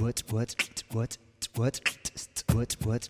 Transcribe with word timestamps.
what 0.00 0.24
what 0.32 0.54
what 0.92 1.18
what 1.56 1.80
what 2.52 2.76
what 2.76 2.76
what 2.86 3.08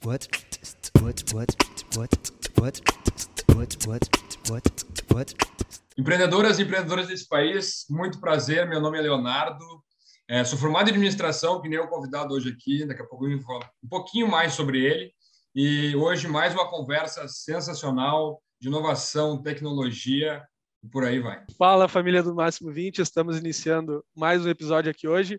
what 0.00 1.22
what 1.32 2.16
what 2.58 2.80
what 3.56 3.86
what 3.86 4.08
what 4.48 4.84
what 5.12 5.34
Empreendedoras 5.98 6.58
e 6.58 6.62
empreendedores 6.62 7.06
desse 7.06 7.28
país, 7.28 7.84
muito 7.90 8.18
prazer. 8.18 8.66
Meu 8.66 8.80
nome 8.80 8.98
é 8.98 9.02
Leonardo. 9.02 9.62
É, 10.26 10.42
sou 10.42 10.58
formado 10.58 10.88
em 10.88 10.92
administração, 10.92 11.60
que 11.60 11.68
nem 11.68 11.78
o 11.78 11.88
convidado 11.88 12.32
hoje 12.32 12.48
aqui. 12.48 12.86
Daqui 12.86 13.02
a 13.02 13.06
pouco 13.06 13.28
eu 13.28 13.38
vou 13.38 13.60
um 13.84 13.88
pouquinho 13.88 14.26
mais 14.26 14.54
sobre 14.54 14.82
ele. 14.82 15.12
E 15.54 15.94
hoje 15.94 16.26
mais 16.26 16.54
uma 16.54 16.70
conversa 16.70 17.28
sensacional 17.28 18.42
de 18.58 18.68
inovação, 18.68 19.42
tecnologia 19.42 20.42
e 20.82 20.88
por 20.88 21.04
aí 21.04 21.20
vai. 21.20 21.44
Fala, 21.58 21.86
família 21.86 22.22
do 22.22 22.34
Máximo 22.34 22.72
20. 22.72 23.00
Estamos 23.00 23.38
iniciando 23.38 24.02
mais 24.16 24.46
um 24.46 24.48
episódio 24.48 24.90
aqui 24.90 25.06
hoje. 25.06 25.38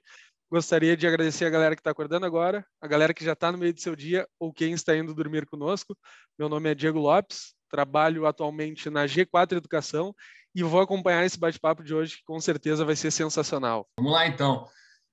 Gostaria 0.51 0.95
de 0.95 1.07
agradecer 1.07 1.45
a 1.45 1.49
galera 1.49 1.75
que 1.75 1.81
está 1.81 1.91
acordando 1.91 2.25
agora, 2.25 2.65
a 2.79 2.87
galera 2.87 3.13
que 3.13 3.25
já 3.25 3.33
está 3.33 3.51
no 3.51 3.57
meio 3.57 3.73
do 3.73 3.81
seu 3.81 3.95
dia 3.95 4.27
ou 4.39 4.53
quem 4.53 4.73
está 4.73 4.95
indo 4.95 5.13
dormir 5.13 5.45
conosco. 5.45 5.97
Meu 6.37 6.47
nome 6.47 6.69
é 6.69 6.75
Diego 6.75 6.99
Lopes, 6.99 7.53
trabalho 7.69 8.25
atualmente 8.25 8.89
na 8.89 9.05
G4 9.05 9.57
Educação 9.57 10.13
e 10.55 10.61
vou 10.61 10.81
acompanhar 10.81 11.25
esse 11.25 11.39
bate-papo 11.39 11.83
de 11.83 11.93
hoje, 11.93 12.17
que 12.17 12.23
com 12.25 12.39
certeza 12.39 12.85
vai 12.85 12.95
ser 12.95 13.11
sensacional. 13.11 13.87
Vamos 13.97 14.13
lá, 14.13 14.27
então. 14.27 14.67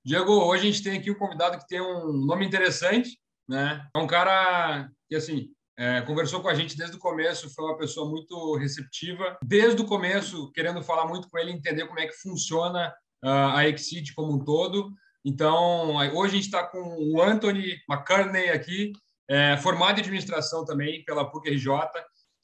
Diego, 0.05 0.31
hoje 0.31 0.67
a 0.67 0.71
gente 0.71 0.83
tem 0.83 0.97
aqui 0.99 1.11
um 1.11 1.17
convidado 1.17 1.57
que 1.57 1.67
tem 1.67 1.81
um 1.81 2.13
nome 2.25 2.45
interessante, 2.45 3.19
né? 3.47 3.87
É 3.95 3.99
um 3.99 4.07
cara 4.07 4.89
que, 5.09 5.15
assim, 5.15 5.49
é, 5.77 6.01
conversou 6.01 6.41
com 6.41 6.47
a 6.47 6.53
gente 6.53 6.77
desde 6.77 6.95
o 6.95 6.99
começo, 6.99 7.53
foi 7.53 7.65
uma 7.65 7.77
pessoa 7.77 8.07
muito 8.07 8.55
receptiva. 8.55 9.37
Desde 9.43 9.81
o 9.81 9.85
começo, 9.85 10.51
querendo 10.51 10.83
falar 10.83 11.07
muito 11.07 11.27
com 11.29 11.39
ele, 11.39 11.51
entender 11.51 11.87
como 11.87 11.99
é 11.99 12.05
que 12.05 12.13
funciona 12.13 12.93
uh, 13.23 13.55
a 13.55 13.67
Exceed 13.67 14.13
como 14.13 14.33
um 14.33 14.43
todo. 14.43 14.91
Então, 15.23 15.95
hoje 16.15 16.33
a 16.33 16.35
gente 16.35 16.45
está 16.45 16.63
com 16.63 16.79
o 16.79 17.21
Anthony 17.21 17.79
McCartney 17.87 18.49
aqui, 18.49 18.91
é, 19.29 19.55
formado 19.57 19.97
em 19.97 20.01
administração 20.01 20.65
também 20.65 21.03
pela 21.05 21.29
PUC-RJ. 21.29 21.69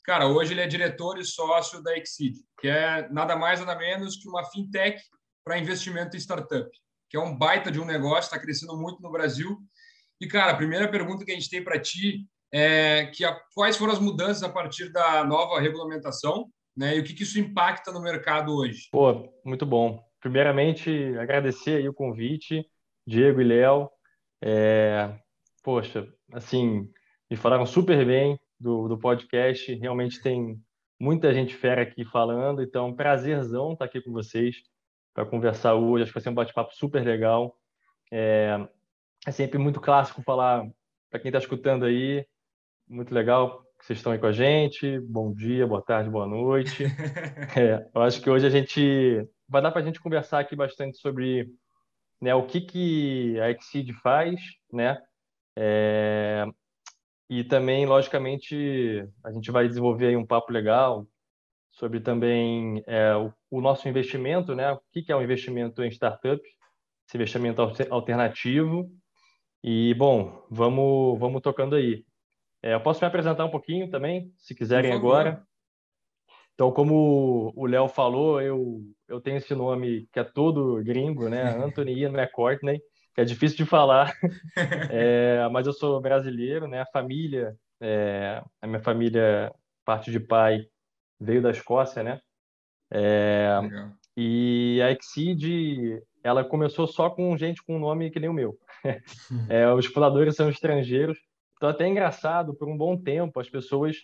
Cara, 0.04 0.28
hoje 0.28 0.54
ele 0.54 0.62
é 0.62 0.68
diretor 0.68 1.18
e 1.18 1.26
sócio 1.26 1.82
da 1.82 1.98
Exceed, 1.98 2.36
que 2.60 2.68
é 2.68 3.10
nada 3.10 3.36
mais 3.36 3.60
nada 3.60 3.78
menos 3.78 4.16
que 4.16 4.30
uma 4.30 4.46
fintech 4.46 5.02
para 5.44 5.58
investimento 5.58 6.16
em 6.16 6.20
startup, 6.20 6.70
que 7.10 7.18
é 7.18 7.20
um 7.20 7.36
baita 7.36 7.72
de 7.72 7.80
um 7.80 7.86
negócio, 7.86 8.28
está 8.28 8.40
crescendo 8.40 8.78
muito 8.78 9.02
no 9.02 9.12
Brasil. 9.12 9.58
E, 10.22 10.28
cara, 10.28 10.52
a 10.52 10.58
primeira 10.58 10.90
pergunta 10.90 11.26
que 11.26 11.32
a 11.32 11.36
gente 11.36 11.50
tem 11.50 11.64
para 11.64 11.80
ti 11.80 12.26
é 12.54 13.08
que 13.08 13.26
a, 13.26 13.38
quais 13.54 13.76
foram 13.76 13.94
as 13.94 14.00
mudanças 14.00 14.44
a 14.44 14.50
partir 14.50 14.92
da 14.92 15.26
nova 15.26 15.60
regulamentação 15.60 16.48
né, 16.76 16.96
e 16.96 17.00
o 17.00 17.04
que, 17.04 17.14
que 17.14 17.24
isso 17.24 17.40
impacta 17.40 17.92
no 17.92 18.02
mercado 18.02 18.56
hoje? 18.56 18.88
Pô, 18.92 19.30
muito 19.44 19.66
bom 19.66 20.07
primeiramente, 20.28 21.18
agradecer 21.18 21.78
aí 21.78 21.88
o 21.88 21.94
convite, 21.94 22.70
Diego 23.06 23.40
e 23.40 23.46
Léo. 23.46 23.90
É, 24.42 25.18
poxa, 25.64 26.06
assim, 26.34 26.92
me 27.32 27.38
falaram 27.38 27.66
super 27.66 28.06
bem 28.06 28.38
do, 28.60 28.90
do 28.90 29.00
podcast. 29.00 29.74
Realmente 29.76 30.22
tem 30.22 30.62
muita 31.00 31.34
gente 31.34 31.56
fera 31.56 31.82
aqui 31.82 32.04
falando, 32.04 32.62
então 32.62 32.94
prazerzão 32.94 33.72
estar 33.72 33.86
aqui 33.86 34.02
com 34.02 34.12
vocês 34.12 34.58
para 35.14 35.26
conversar 35.26 35.76
hoje. 35.76 36.04
Acho 36.04 36.12
que 36.12 36.20
vai 36.20 36.24
ser 36.24 36.30
um 36.30 36.36
bate-papo 36.36 36.76
super 36.76 37.06
legal. 37.06 37.58
É, 38.12 38.68
é 39.26 39.32
sempre 39.32 39.58
muito 39.58 39.80
clássico 39.80 40.22
falar 40.24 40.68
para 41.10 41.22
quem 41.22 41.30
está 41.30 41.40
escutando 41.40 41.86
aí, 41.86 42.28
muito 42.86 43.14
legal 43.14 43.64
que 43.80 43.86
vocês 43.86 44.00
estão 44.00 44.12
aí 44.12 44.20
com 44.20 44.26
a 44.26 44.34
gente. 44.34 45.00
Bom 45.00 45.34
dia, 45.34 45.66
boa 45.66 45.82
tarde, 45.82 46.10
boa 46.10 46.28
noite. 46.28 46.84
É, 47.56 47.88
eu 47.96 48.02
acho 48.02 48.22
que 48.22 48.30
hoje 48.30 48.46
a 48.46 48.50
gente 48.50 49.26
vai 49.48 49.62
dar 49.62 49.72
para 49.72 49.82
a 49.82 49.86
gente 49.86 50.00
conversar 50.00 50.40
aqui 50.40 50.56
bastante 50.56 50.98
sobre 50.98 51.50
né, 52.22 52.34
o 52.34 52.46
que, 52.46 52.62
que 52.62 53.40
a 53.40 53.52
Exceed 53.52 53.94
faz, 54.02 54.40
né? 54.72 55.02
É, 55.56 56.46
e 57.30 57.44
também, 57.44 57.86
logicamente, 57.86 59.08
a 59.24 59.32
gente 59.32 59.52
vai 59.52 59.68
desenvolver 59.68 60.16
um 60.16 60.26
papo 60.26 60.52
legal 60.52 61.08
sobre 61.72 62.00
também 62.00 62.84
é, 62.88 63.16
o, 63.16 63.34
o, 63.52 63.62
nosso 63.62 63.88
investimento, 63.88 64.56
né? 64.56 64.72
O 64.72 64.82
que, 64.92 65.04
que 65.04 65.12
é 65.12 65.16
o 65.16 65.20
um 65.20 65.24
investimento 65.24 65.84
em 65.84 65.90
startups, 65.90 66.50
esse 67.08 67.18
investimento 67.18 67.62
alternativo. 67.90 68.90
E, 69.64 69.94
bom, 69.96 70.46
vamos, 70.50 71.20
vamos 71.20 71.42
tocando 71.42 71.76
aí. 71.76 72.04
É, 72.64 72.74
eu 72.74 72.82
posso 72.82 73.02
me 73.02 73.08
apresentar 73.08 73.46
um 73.46 73.52
pouquinho 73.52 73.90
também, 73.90 74.34
se 74.38 74.56
quiserem 74.56 74.92
agora. 74.92 75.46
Então, 76.58 76.72
como 76.72 77.54
o 77.56 77.68
Léo 77.68 77.88
falou, 77.88 78.42
eu, 78.42 78.82
eu 79.08 79.22
tenho 79.22 79.38
esse 79.38 79.54
nome 79.54 80.10
que 80.12 80.20
é 80.20 80.24
todo 80.24 80.84
gringo, 80.84 81.30
né? 81.30 81.44
Anthony 81.64 81.94
Ian 81.94 82.10
McCourtney, 82.10 82.82
que 83.14 83.22
é 83.22 83.24
difícil 83.24 83.58
de 83.58 83.66
falar, 83.66 84.12
é, 84.92 85.48
mas 85.52 85.68
eu 85.68 85.74
sou 85.74 86.02
brasileiro, 86.02 86.68
né? 86.68 86.82
A 86.82 86.86
família, 86.88 87.56
é, 87.80 88.42
a 88.60 88.66
minha 88.66 88.80
família, 88.80 89.54
parte 89.86 90.10
de 90.10 90.20
pai, 90.20 90.66
veio 91.20 91.44
da 91.44 91.52
Escócia, 91.52 92.02
né? 92.02 92.20
É, 92.92 93.60
e 94.18 94.82
a 94.82 94.92
Exceed, 94.92 96.02
ela 96.24 96.44
começou 96.44 96.88
só 96.88 97.08
com 97.08 97.38
gente 97.38 97.64
com 97.64 97.76
um 97.76 97.80
nome 97.80 98.10
que 98.10 98.20
nem 98.20 98.32
o 98.32 98.34
meu. 98.34 98.58
É, 99.50 99.72
os 99.72 99.86
fundadores 99.86 100.36
são 100.36 100.50
estrangeiros, 100.50 101.20
então 101.56 101.70
até 101.70 101.84
é 101.84 101.88
engraçado, 101.88 102.56
por 102.56 102.68
um 102.68 102.76
bom 102.76 102.98
tempo, 102.98 103.40
as 103.40 103.50
pessoas 103.50 103.98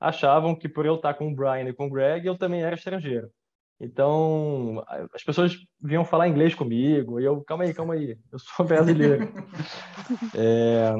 achavam 0.00 0.54
que 0.54 0.68
por 0.68 0.86
eu 0.86 0.96
estar 0.96 1.14
com 1.14 1.28
o 1.28 1.34
Brian 1.34 1.68
e 1.68 1.72
com 1.72 1.86
o 1.86 1.90
Greg, 1.90 2.26
eu 2.26 2.36
também 2.36 2.62
era 2.62 2.74
estrangeiro. 2.74 3.30
Então, 3.78 4.82
as 5.12 5.22
pessoas 5.22 5.56
vinham 5.80 6.04
falar 6.04 6.28
inglês 6.28 6.54
comigo, 6.54 7.20
e 7.20 7.24
eu, 7.24 7.42
calma 7.44 7.64
aí, 7.64 7.74
calma 7.74 7.94
aí, 7.94 8.18
eu 8.32 8.38
sou 8.38 8.64
brasileiro. 8.66 9.24
é, 10.34 10.94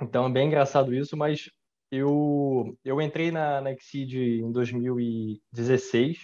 então, 0.00 0.26
é 0.26 0.30
bem 0.30 0.48
engraçado 0.48 0.94
isso, 0.94 1.16
mas 1.16 1.48
eu, 1.90 2.76
eu 2.84 3.00
entrei 3.00 3.30
na, 3.30 3.60
na 3.60 3.72
Exceed 3.72 4.14
em 4.14 4.50
2016, 4.50 6.18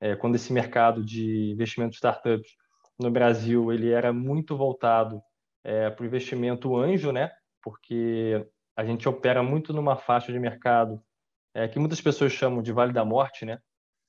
é, 0.00 0.16
quando 0.16 0.34
esse 0.34 0.52
mercado 0.52 1.04
de 1.04 1.52
investimento 1.52 1.90
de 1.90 1.96
startups 1.96 2.50
no 2.98 3.10
Brasil 3.10 3.72
ele 3.72 3.90
era 3.90 4.12
muito 4.12 4.56
voltado 4.56 5.20
é, 5.62 5.90
para 5.90 6.02
o 6.02 6.06
investimento 6.06 6.76
anjo, 6.76 7.12
né? 7.12 7.30
Porque 7.62 8.44
a 8.76 8.84
gente 8.84 9.08
opera 9.08 9.42
muito 9.42 9.72
numa 9.72 9.96
faixa 9.96 10.32
de 10.32 10.38
mercado 10.38 11.00
é, 11.54 11.68
que 11.68 11.78
muitas 11.78 12.00
pessoas 12.00 12.32
chamam 12.32 12.62
de 12.62 12.72
Vale 12.72 12.92
da 12.92 13.04
Morte, 13.04 13.44
né? 13.44 13.58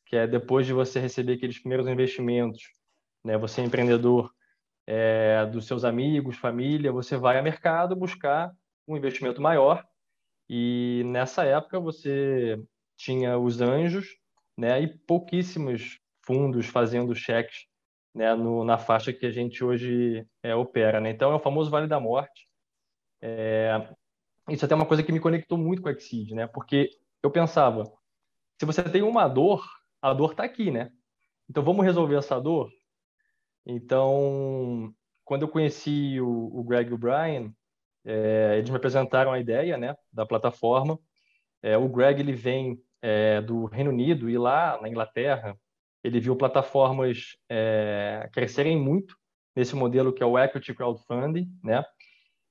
Que 0.06 0.16
é 0.16 0.28
depois 0.28 0.66
de 0.66 0.74
você 0.74 1.00
receber 1.00 1.34
aqueles 1.34 1.60
primeiros 1.60 1.88
investimentos, 1.88 2.62
né? 3.24 3.38
Você 3.38 3.62
é 3.62 3.66
empreendedor 3.66 4.32
é, 4.88 5.46
dos 5.46 5.66
seus 5.66 5.84
amigos, 5.84 6.38
família, 6.38 6.92
você 6.92 7.18
vai 7.18 7.38
ao 7.38 7.44
mercado 7.44 7.96
buscar 7.96 8.52
um 8.88 8.98
investimento 8.98 9.42
maior 9.42 9.84
e 10.50 11.04
nessa 11.06 11.46
época 11.46 11.80
você 11.80 12.62
tinha 12.98 13.38
os 13.38 13.62
anjos, 13.62 14.08
né? 14.58 14.82
E 14.82 14.88
pouquíssimos 14.88 16.00
fundos 16.26 16.68
fazendo 16.68 17.16
cheques, 17.16 17.66
né? 18.14 18.34
No, 18.36 18.64
na 18.64 18.78
faixa 18.78 19.14
que 19.14 19.26
a 19.26 19.32
gente 19.32 19.64
hoje 19.64 20.26
é, 20.42 20.56
opera, 20.56 21.00
né? 21.00 21.10
Então 21.10 21.32
é 21.32 21.36
o 21.36 21.40
famoso 21.40 21.70
Vale 21.70 21.88
da 21.88 22.00
Morte. 22.00 22.48
É, 23.22 23.90
isso 24.50 24.64
é 24.64 24.66
até 24.66 24.76
uma 24.76 24.86
coisa 24.86 25.04
que 25.04 25.12
me 25.12 25.20
conectou 25.20 25.58
muito 25.58 25.82
com 25.82 25.90
a 25.90 25.92
Exceed, 25.94 26.32
né? 26.32 26.48
Porque 26.48 26.90
eu 27.24 27.32
pensava, 27.32 27.86
se 28.60 28.66
você 28.66 28.84
tem 28.84 29.02
uma 29.02 29.28
dor, 29.28 29.66
a 30.02 30.14
dor 30.14 30.32
está 30.32 30.44
aqui, 30.44 30.70
né? 30.70 30.92
Então 31.50 31.64
vamos 31.64 31.86
resolver 31.86 32.16
essa 32.16 32.40
dor? 32.40 32.70
Então, 33.66 34.94
quando 35.24 35.44
eu 35.44 35.48
conheci 35.48 36.20
o, 36.20 36.60
o 36.60 36.64
Greg 36.64 36.92
e 36.92 36.94
o 36.94 36.98
Brian, 36.98 37.54
é, 38.06 38.56
eles 38.58 38.70
me 38.70 38.76
apresentaram 38.76 39.32
a 39.32 39.40
ideia, 39.40 39.78
né, 39.78 39.96
da 40.12 40.26
plataforma. 40.26 41.00
É, 41.62 41.78
o 41.78 41.88
Greg 41.88 42.20
ele 42.20 42.34
vem 42.34 42.78
é, 43.02 43.42
do 43.42 43.66
Reino 43.66 43.92
Unido 43.92 44.30
e 44.30 44.38
lá 44.38 44.80
na 44.82 44.90
Inglaterra 44.90 45.58
ele 46.04 46.20
viu 46.20 46.36
plataformas 46.36 47.38
é, 47.50 48.30
crescerem 48.34 48.78
muito 48.78 49.16
nesse 49.56 49.76
modelo 49.76 50.12
que 50.12 50.22
é 50.22 50.26
o 50.26 50.38
equity 50.38 50.74
crowdfunding, 50.74 51.50
né? 51.64 51.86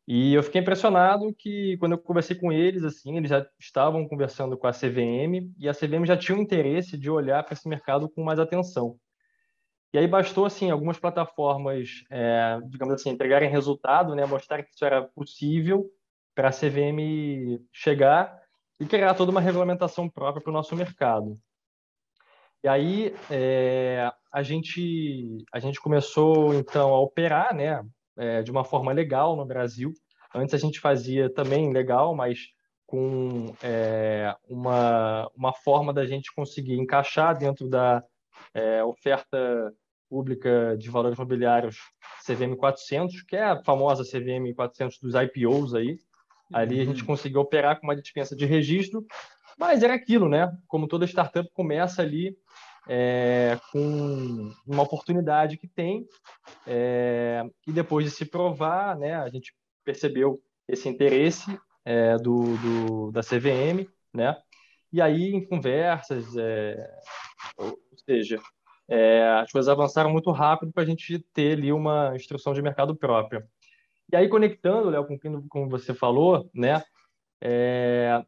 E 0.07 0.35
eu 0.35 0.43
fiquei 0.43 0.61
impressionado 0.61 1.33
que 1.39 1.77
quando 1.79 1.93
eu 1.93 1.99
conversei 1.99 2.37
com 2.37 2.53
eles, 2.53 2.83
assim, 2.83 3.17
eles 3.17 3.31
já 3.31 3.47
estavam 3.59 4.07
conversando 4.09 4.59
com 4.59 4.67
a 4.67 4.73
CVM 4.73 5.53
e 5.59 5.69
a 5.69 5.75
CVM 5.75 6.05
já 6.05 6.17
tinha 6.17 6.37
o 6.37 6.41
interesse 6.41 6.99
de 6.99 7.09
olhar 7.09 7.43
para 7.45 7.55
esse 7.55 7.69
mercado 7.69 8.09
com 8.09 8.25
mais 8.25 8.39
atenção. 8.39 8.99
E 9.93 9.99
aí 9.99 10.09
bastou, 10.09 10.47
assim, 10.47 10.71
algumas 10.71 10.99
plataformas, 10.99 12.03
é, 12.11 12.59
digamos 12.65 12.95
assim, 12.95 13.11
entregarem 13.11 13.51
resultado, 13.51 14.15
né, 14.15 14.25
mostrar 14.25 14.63
que 14.63 14.71
isso 14.75 14.85
era 14.85 15.03
possível 15.03 15.89
para 16.35 16.49
a 16.49 16.53
CVM 16.53 17.63
chegar 17.71 18.41
e 18.81 18.87
criar 18.87 19.15
toda 19.15 19.31
uma 19.31 19.41
regulamentação 19.41 20.09
própria 20.09 20.43
para 20.43 20.51
o 20.51 20.55
nosso 20.55 20.75
mercado. 20.75 21.39
E 22.65 22.69
aí 22.69 23.15
é, 23.31 24.11
a 24.33 24.43
gente 24.43 25.45
a 25.53 25.59
gente 25.59 25.81
começou 25.81 26.55
então 26.55 26.95
a 26.95 27.01
operar, 27.01 27.55
né, 27.55 27.85
é, 28.17 28.43
de 28.43 28.51
uma 28.51 28.65
forma 28.65 28.93
legal 28.93 29.37
no 29.37 29.45
Brasil. 29.45 29.93
Antes 30.35 30.55
a 30.55 30.59
gente 30.59 30.81
fazia 30.81 31.33
também 31.33 31.73
legal, 31.73 32.15
mas 32.15 32.49
com 32.87 33.55
é, 33.63 34.35
uma, 34.49 35.31
uma 35.35 35.53
forma 35.53 35.93
da 35.93 36.05
gente 36.05 36.35
conseguir 36.35 36.75
encaixar 36.75 37.37
dentro 37.37 37.69
da 37.69 38.03
é, 38.55 38.85
oferta 38.85 39.73
pública 40.09 40.77
de 40.79 40.91
valores 40.91 41.17
imobiliários 41.17 41.79
CVM 42.27 42.55
400, 42.55 43.23
que 43.23 43.35
é 43.35 43.45
a 43.45 43.63
famosa 43.63 44.05
CVM 44.05 44.55
400 44.55 44.99
dos 44.99 45.15
IPOs 45.15 45.75
aí. 45.75 45.97
Ali 46.53 46.81
a 46.81 46.85
gente 46.85 47.01
uhum. 47.01 47.07
conseguiu 47.07 47.41
operar 47.41 47.81
com 47.81 47.87
uma 47.87 47.97
dispensa 47.97 48.37
de 48.37 48.45
registro, 48.45 49.07
mas 49.59 49.83
era 49.83 49.95
aquilo, 49.95 50.29
né? 50.29 50.53
Como 50.69 50.87
toda 50.87 51.07
startup 51.07 51.49
começa 51.55 52.03
ali 52.03 52.37
é, 52.89 53.59
com 53.71 54.53
uma 54.67 54.83
oportunidade 54.83 55.57
que 55.57 55.69
tem 55.69 56.07
é, 56.67 57.45
e 57.67 57.73
depois 57.73 58.05
de 58.05 58.11
se 58.11 58.25
provar, 58.25 58.99
né? 58.99 59.15
A 59.15 59.29
gente 59.29 59.55
percebeu 59.85 60.41
esse 60.69 60.89
interesse 60.89 61.59
é, 61.85 62.17
do, 62.17 62.57
do, 62.59 63.13
da 63.13 63.21
CVM, 63.21 63.89
né? 64.13 64.37
E 64.93 65.01
aí, 65.01 65.33
em 65.33 65.45
conversas, 65.45 66.37
é, 66.37 67.01
ou 67.57 67.79
seja, 68.05 68.41
é, 68.89 69.27
as 69.41 69.51
coisas 69.51 69.69
avançaram 69.69 70.11
muito 70.11 70.31
rápido 70.31 70.73
para 70.73 70.83
a 70.83 70.87
gente 70.87 71.19
ter 71.33 71.53
ali 71.53 71.73
uma 71.73 72.15
instrução 72.15 72.53
de 72.53 72.61
mercado 72.61 72.95
própria. 72.95 73.47
E 74.13 74.17
aí, 74.17 74.29
conectando, 74.29 74.91
Léo, 74.91 75.07
com 75.07 75.15
o 75.15 75.19
que 75.19 75.71
você 75.71 75.95
falou, 75.95 76.51
né? 76.55 76.83
É, 77.41 78.23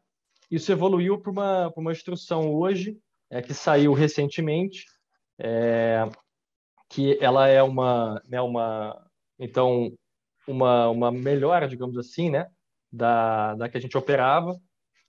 isso 0.49 0.71
evoluiu 0.71 1.19
para 1.19 1.31
uma, 1.31 1.73
uma 1.75 1.91
instrução 1.91 2.53
hoje, 2.53 2.97
é, 3.29 3.41
que 3.41 3.53
saiu 3.53 3.93
recentemente, 3.93 4.85
é, 5.39 6.07
que 6.89 7.17
ela 7.21 7.47
é 7.47 7.61
uma, 7.61 8.21
né, 8.27 8.41
uma 8.41 9.05
então, 9.39 9.91
uma, 10.47 10.89
uma 10.89 11.11
melhora, 11.11 11.67
digamos 11.67 11.97
assim, 11.97 12.29
né, 12.29 12.47
da, 12.91 13.55
da 13.55 13.69
que 13.69 13.77
a 13.77 13.81
gente 13.81 13.97
operava, 13.97 14.55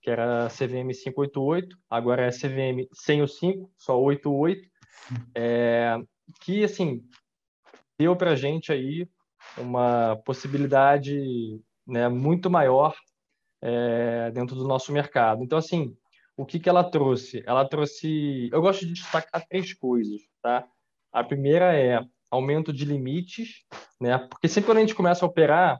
que 0.01 0.09
era 0.09 0.47
CVM 0.47 0.91
588, 0.93 1.77
agora 1.89 2.25
é 2.25 2.29
CVM 2.29 2.87
sem 2.93 3.21
o 3.21 3.27
5, 3.27 3.71
só 3.77 3.99
88, 3.99 4.61
é, 5.35 5.97
que, 6.41 6.63
assim, 6.63 7.03
deu 7.99 8.15
para 8.15 8.31
a 8.31 8.35
gente 8.35 8.71
aí 8.71 9.07
uma 9.57 10.15
possibilidade 10.25 11.59
né, 11.85 12.07
muito 12.09 12.49
maior 12.49 12.95
é, 13.61 14.31
dentro 14.31 14.55
do 14.55 14.67
nosso 14.67 14.91
mercado. 14.91 15.43
Então, 15.43 15.57
assim, 15.57 15.95
o 16.37 16.45
que, 16.45 16.59
que 16.59 16.69
ela 16.69 16.83
trouxe? 16.83 17.43
Ela 17.45 17.67
trouxe... 17.67 18.49
Eu 18.53 18.61
gosto 18.61 18.85
de 18.85 18.93
destacar 18.93 19.45
três 19.47 19.73
coisas, 19.73 20.21
tá? 20.41 20.65
A 21.11 21.23
primeira 21.23 21.75
é 21.75 21.99
aumento 22.29 22.71
de 22.71 22.85
limites, 22.85 23.65
né? 23.99 24.17
Porque 24.19 24.47
sempre 24.47 24.67
quando 24.67 24.77
a 24.77 24.81
gente 24.81 24.95
começa 24.95 25.25
a 25.25 25.27
operar, 25.27 25.79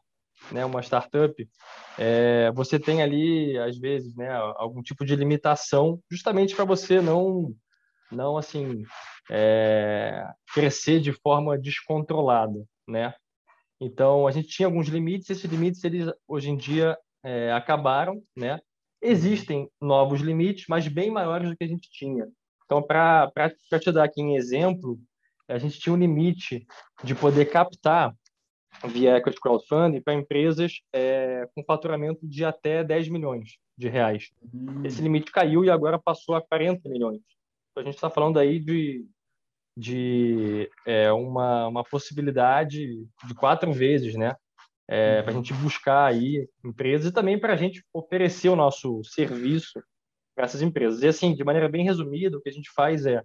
né, 0.51 0.65
uma 0.65 0.81
startup, 0.81 1.50
é, 1.98 2.51
você 2.54 2.80
tem 2.80 3.01
ali 3.01 3.57
às 3.57 3.77
vezes, 3.77 4.15
né, 4.15 4.30
algum 4.56 4.81
tipo 4.81 5.06
de 5.06 5.15
limitação, 5.15 6.00
justamente 6.09 6.56
para 6.56 6.65
você 6.65 7.01
não, 7.01 7.54
não 8.12 8.38
assim, 8.38 8.83
é, 9.30 10.24
crescer 10.54 11.00
de 11.00 11.12
forma 11.12 11.57
descontrolada, 11.57 12.63
né? 12.88 13.13
Então 13.80 14.27
a 14.27 14.31
gente 14.31 14.48
tinha 14.48 14.68
alguns 14.68 14.88
limites, 14.88 15.30
esses 15.30 15.50
limites 15.50 15.83
eles 15.83 16.12
hoje 16.27 16.50
em 16.50 16.57
dia 16.57 16.98
é, 17.24 17.51
acabaram, 17.51 18.21
né? 18.36 18.59
Existem 19.01 19.69
novos 19.81 20.21
limites, 20.21 20.65
mas 20.67 20.88
bem 20.88 21.11
maiores 21.11 21.49
do 21.49 21.55
que 21.55 21.63
a 21.63 21.67
gente 21.67 21.89
tinha. 21.91 22.27
Então, 22.65 22.81
para 22.81 23.31
te 23.79 23.91
dar 23.91 24.03
aqui 24.03 24.21
um 24.21 24.35
exemplo, 24.35 24.99
a 25.47 25.57
gente 25.57 25.79
tinha 25.79 25.94
um 25.94 25.97
limite 25.97 26.65
de 27.03 27.15
poder 27.15 27.45
captar 27.45 28.13
via 28.85 29.17
equity 29.17 29.39
crowdfunding 29.39 30.01
para 30.01 30.13
empresas 30.13 30.81
é, 30.94 31.47
com 31.55 31.63
faturamento 31.63 32.27
de 32.27 32.44
até 32.44 32.83
10 32.83 33.09
milhões 33.09 33.57
de 33.77 33.88
reais. 33.88 34.31
Uhum. 34.53 34.85
Esse 34.85 35.01
limite 35.01 35.31
caiu 35.31 35.63
e 35.63 35.69
agora 35.69 35.97
passou 35.97 36.35
a 36.35 36.41
40 36.41 36.89
milhões. 36.89 37.21
Então, 37.71 37.81
a 37.81 37.85
gente 37.85 37.95
está 37.95 38.09
falando 38.09 38.38
aí 38.38 38.59
de, 38.59 39.05
de 39.77 40.69
é, 40.85 41.11
uma, 41.11 41.67
uma 41.67 41.83
possibilidade 41.83 43.07
de 43.25 43.33
quatro 43.35 43.71
vezes, 43.71 44.15
né? 44.15 44.35
É, 44.89 45.21
para 45.21 45.33
a 45.33 45.35
uhum. 45.35 45.43
gente 45.43 45.53
buscar 45.61 46.05
aí 46.05 46.47
empresas 46.63 47.07
e 47.07 47.13
também 47.13 47.37
para 47.37 47.53
a 47.53 47.57
gente 47.57 47.83
oferecer 47.93 48.47
o 48.47 48.55
nosso 48.55 49.03
serviço 49.03 49.83
para 50.33 50.45
essas 50.45 50.61
empresas. 50.61 51.01
E 51.01 51.07
assim, 51.07 51.35
de 51.35 51.43
maneira 51.43 51.67
bem 51.67 51.83
resumida, 51.83 52.37
o 52.37 52.41
que 52.41 52.49
a 52.49 52.53
gente 52.53 52.71
faz 52.71 53.05
é, 53.05 53.21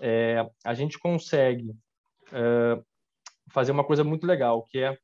é 0.00 0.44
a 0.64 0.74
gente 0.74 0.98
consegue 0.98 1.72
é, 2.32 2.82
fazer 3.52 3.70
uma 3.70 3.84
coisa 3.84 4.02
muito 4.02 4.26
legal, 4.26 4.64
que 4.64 4.78
é 4.78 4.98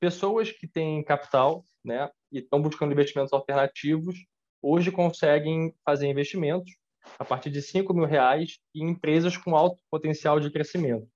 pessoas 0.00 0.50
que 0.50 0.66
têm 0.66 1.02
capital, 1.02 1.64
né, 1.84 2.10
e 2.32 2.38
estão 2.38 2.60
buscando 2.60 2.92
investimentos 2.92 3.32
alternativos, 3.32 4.16
hoje 4.62 4.90
conseguem 4.90 5.74
fazer 5.84 6.08
investimentos 6.08 6.72
a 7.18 7.24
partir 7.24 7.50
de 7.50 7.62
5 7.62 7.94
mil 7.94 8.04
reais 8.04 8.58
em 8.74 8.90
empresas 8.90 9.36
com 9.36 9.56
alto 9.56 9.80
potencial 9.90 10.40
de 10.40 10.50
crescimento, 10.50 11.08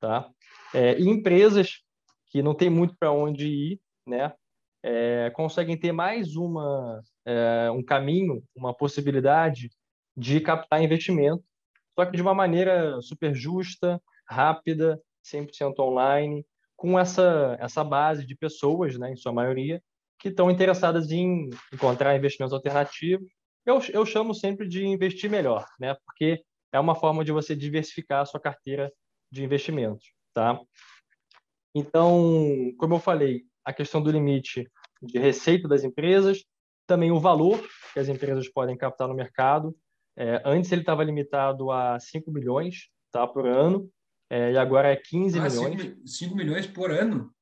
tá? 0.00 0.30
É, 0.72 0.98
e 0.98 1.08
empresas 1.08 1.83
que 2.34 2.42
não 2.42 2.52
tem 2.52 2.68
muito 2.68 2.96
para 2.98 3.12
onde 3.12 3.46
ir, 3.46 3.80
né? 4.04 4.34
É, 4.82 5.30
conseguem 5.36 5.78
ter 5.78 5.92
mais 5.92 6.34
uma 6.34 7.00
é, 7.24 7.70
um 7.70 7.80
caminho, 7.80 8.42
uma 8.56 8.74
possibilidade 8.74 9.70
de 10.16 10.40
captar 10.40 10.82
investimento, 10.82 11.44
só 11.96 12.04
que 12.04 12.16
de 12.16 12.22
uma 12.22 12.34
maneira 12.34 13.00
super 13.00 13.32
justa, 13.32 14.02
rápida 14.28 15.00
100% 15.24 15.78
online, 15.78 16.44
com 16.76 16.98
essa, 16.98 17.56
essa 17.60 17.84
base 17.84 18.26
de 18.26 18.34
pessoas, 18.34 18.98
né, 18.98 19.12
em 19.12 19.16
sua 19.16 19.32
maioria, 19.32 19.80
que 20.18 20.28
estão 20.28 20.50
interessadas 20.50 21.12
em 21.12 21.48
encontrar 21.72 22.16
investimentos 22.16 22.52
alternativos. 22.52 23.30
Eu, 23.64 23.80
eu 23.92 24.04
chamo 24.04 24.34
sempre 24.34 24.68
de 24.68 24.84
investir 24.84 25.30
melhor, 25.30 25.64
né, 25.78 25.94
porque 26.04 26.42
é 26.72 26.80
uma 26.80 26.96
forma 26.96 27.24
de 27.24 27.30
você 27.30 27.54
diversificar 27.54 28.22
a 28.22 28.26
sua 28.26 28.40
carteira 28.40 28.92
de 29.30 29.44
investimentos. 29.44 30.12
Tá? 30.34 30.60
Então, 31.74 32.72
como 32.78 32.94
eu 32.94 33.00
falei, 33.00 33.42
a 33.64 33.72
questão 33.72 34.02
do 34.02 34.10
limite 34.10 34.70
de 35.02 35.18
receita 35.18 35.66
das 35.66 35.82
empresas, 35.84 36.44
também 36.86 37.10
o 37.10 37.18
valor 37.18 37.60
que 37.92 37.98
as 37.98 38.08
empresas 38.08 38.48
podem 38.48 38.76
captar 38.76 39.08
no 39.08 39.14
mercado. 39.14 39.74
É, 40.16 40.40
antes 40.44 40.70
ele 40.70 40.82
estava 40.82 41.02
limitado 41.02 41.70
a 41.70 41.98
5 41.98 42.30
milhões 42.30 42.88
tá, 43.10 43.26
por 43.26 43.46
ano, 43.46 43.90
é, 44.30 44.52
e 44.52 44.58
agora 44.58 44.92
é 44.92 44.96
15 44.96 45.38
ah, 45.38 45.42
milhões. 45.42 45.96
5, 46.06 46.36
milhões 46.36 46.66
por 46.66 46.90
ano? 46.90 47.32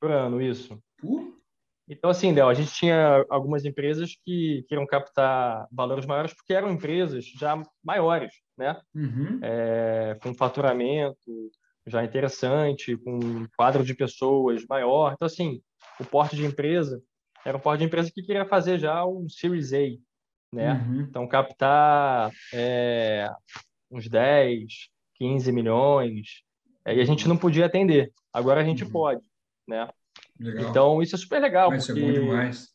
Por 0.00 0.10
ano, 0.10 0.40
isso. 0.40 0.78
Uh. 1.02 1.40
Então, 1.88 2.08
assim, 2.08 2.32
Del, 2.32 2.48
a 2.48 2.54
gente 2.54 2.72
tinha 2.72 3.26
algumas 3.28 3.64
empresas 3.64 4.16
que 4.24 4.64
queriam 4.68 4.86
captar 4.86 5.66
valores 5.72 6.06
maiores 6.06 6.32
porque 6.32 6.54
eram 6.54 6.70
empresas 6.70 7.24
já 7.24 7.60
maiores, 7.82 8.32
né? 8.56 8.80
Uhum. 8.94 9.40
É, 9.42 10.16
com 10.22 10.32
faturamento 10.32 11.50
já 11.86 12.04
interessante, 12.04 12.96
com 12.96 13.16
um 13.16 13.46
quadro 13.56 13.84
de 13.84 13.94
pessoas 13.94 14.64
maior. 14.68 15.12
Então, 15.12 15.26
assim, 15.26 15.62
o 15.98 16.04
porte 16.04 16.36
de 16.36 16.44
empresa 16.44 17.02
era 17.44 17.56
um 17.56 17.60
porte 17.60 17.80
de 17.80 17.86
empresa 17.86 18.10
que 18.12 18.22
queria 18.22 18.44
fazer 18.44 18.78
já 18.78 19.04
um 19.04 19.28
Series 19.28 19.72
A, 19.72 19.78
né? 20.52 20.72
Uhum. 20.72 21.00
Então, 21.02 21.26
captar 21.26 22.30
é, 22.52 23.28
uns 23.90 24.08
10, 24.08 24.90
15 25.14 25.52
milhões, 25.52 26.42
e 26.86 27.00
a 27.00 27.04
gente 27.04 27.28
não 27.28 27.36
podia 27.36 27.66
atender. 27.66 28.12
Agora 28.32 28.60
a 28.60 28.64
gente 28.64 28.84
uhum. 28.84 28.90
pode, 28.90 29.22
né? 29.66 29.88
Legal. 30.38 30.70
Então, 30.70 31.02
isso 31.02 31.14
é 31.14 31.18
super 31.18 31.40
legal. 31.40 31.70
Mas 31.70 31.86
porque... 31.86 32.00
é 32.00 32.04
bom 32.04 32.12
demais. 32.12 32.68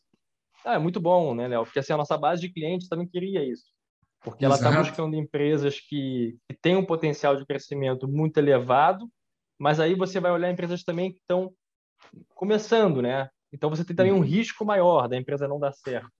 Ah, 0.64 0.74
é 0.74 0.78
muito 0.78 1.00
bom, 1.00 1.34
né, 1.34 1.46
Léo? 1.48 1.64
Porque 1.64 1.78
assim, 1.78 1.92
a 1.92 1.96
nossa 1.96 2.16
base 2.16 2.40
de 2.40 2.48
clientes 2.48 2.88
também 2.88 3.06
queria 3.06 3.44
isso. 3.44 3.75
Porque 4.26 4.44
ela 4.44 4.56
está 4.56 4.72
buscando 4.72 5.14
empresas 5.14 5.78
que, 5.78 6.36
que 6.48 6.56
têm 6.60 6.74
um 6.74 6.84
potencial 6.84 7.36
de 7.36 7.46
crescimento 7.46 8.08
muito 8.08 8.36
elevado, 8.38 9.08
mas 9.56 9.78
aí 9.78 9.94
você 9.94 10.18
vai 10.18 10.32
olhar 10.32 10.50
empresas 10.50 10.82
também 10.82 11.12
que 11.12 11.20
estão 11.20 11.52
começando, 12.34 13.00
né? 13.00 13.30
Então 13.52 13.70
você 13.70 13.84
tem 13.84 13.94
também 13.94 14.10
um 14.10 14.16
uhum. 14.16 14.22
risco 14.22 14.64
maior 14.64 15.06
da 15.06 15.16
empresa 15.16 15.46
não 15.46 15.60
dar 15.60 15.72
certo. 15.72 16.10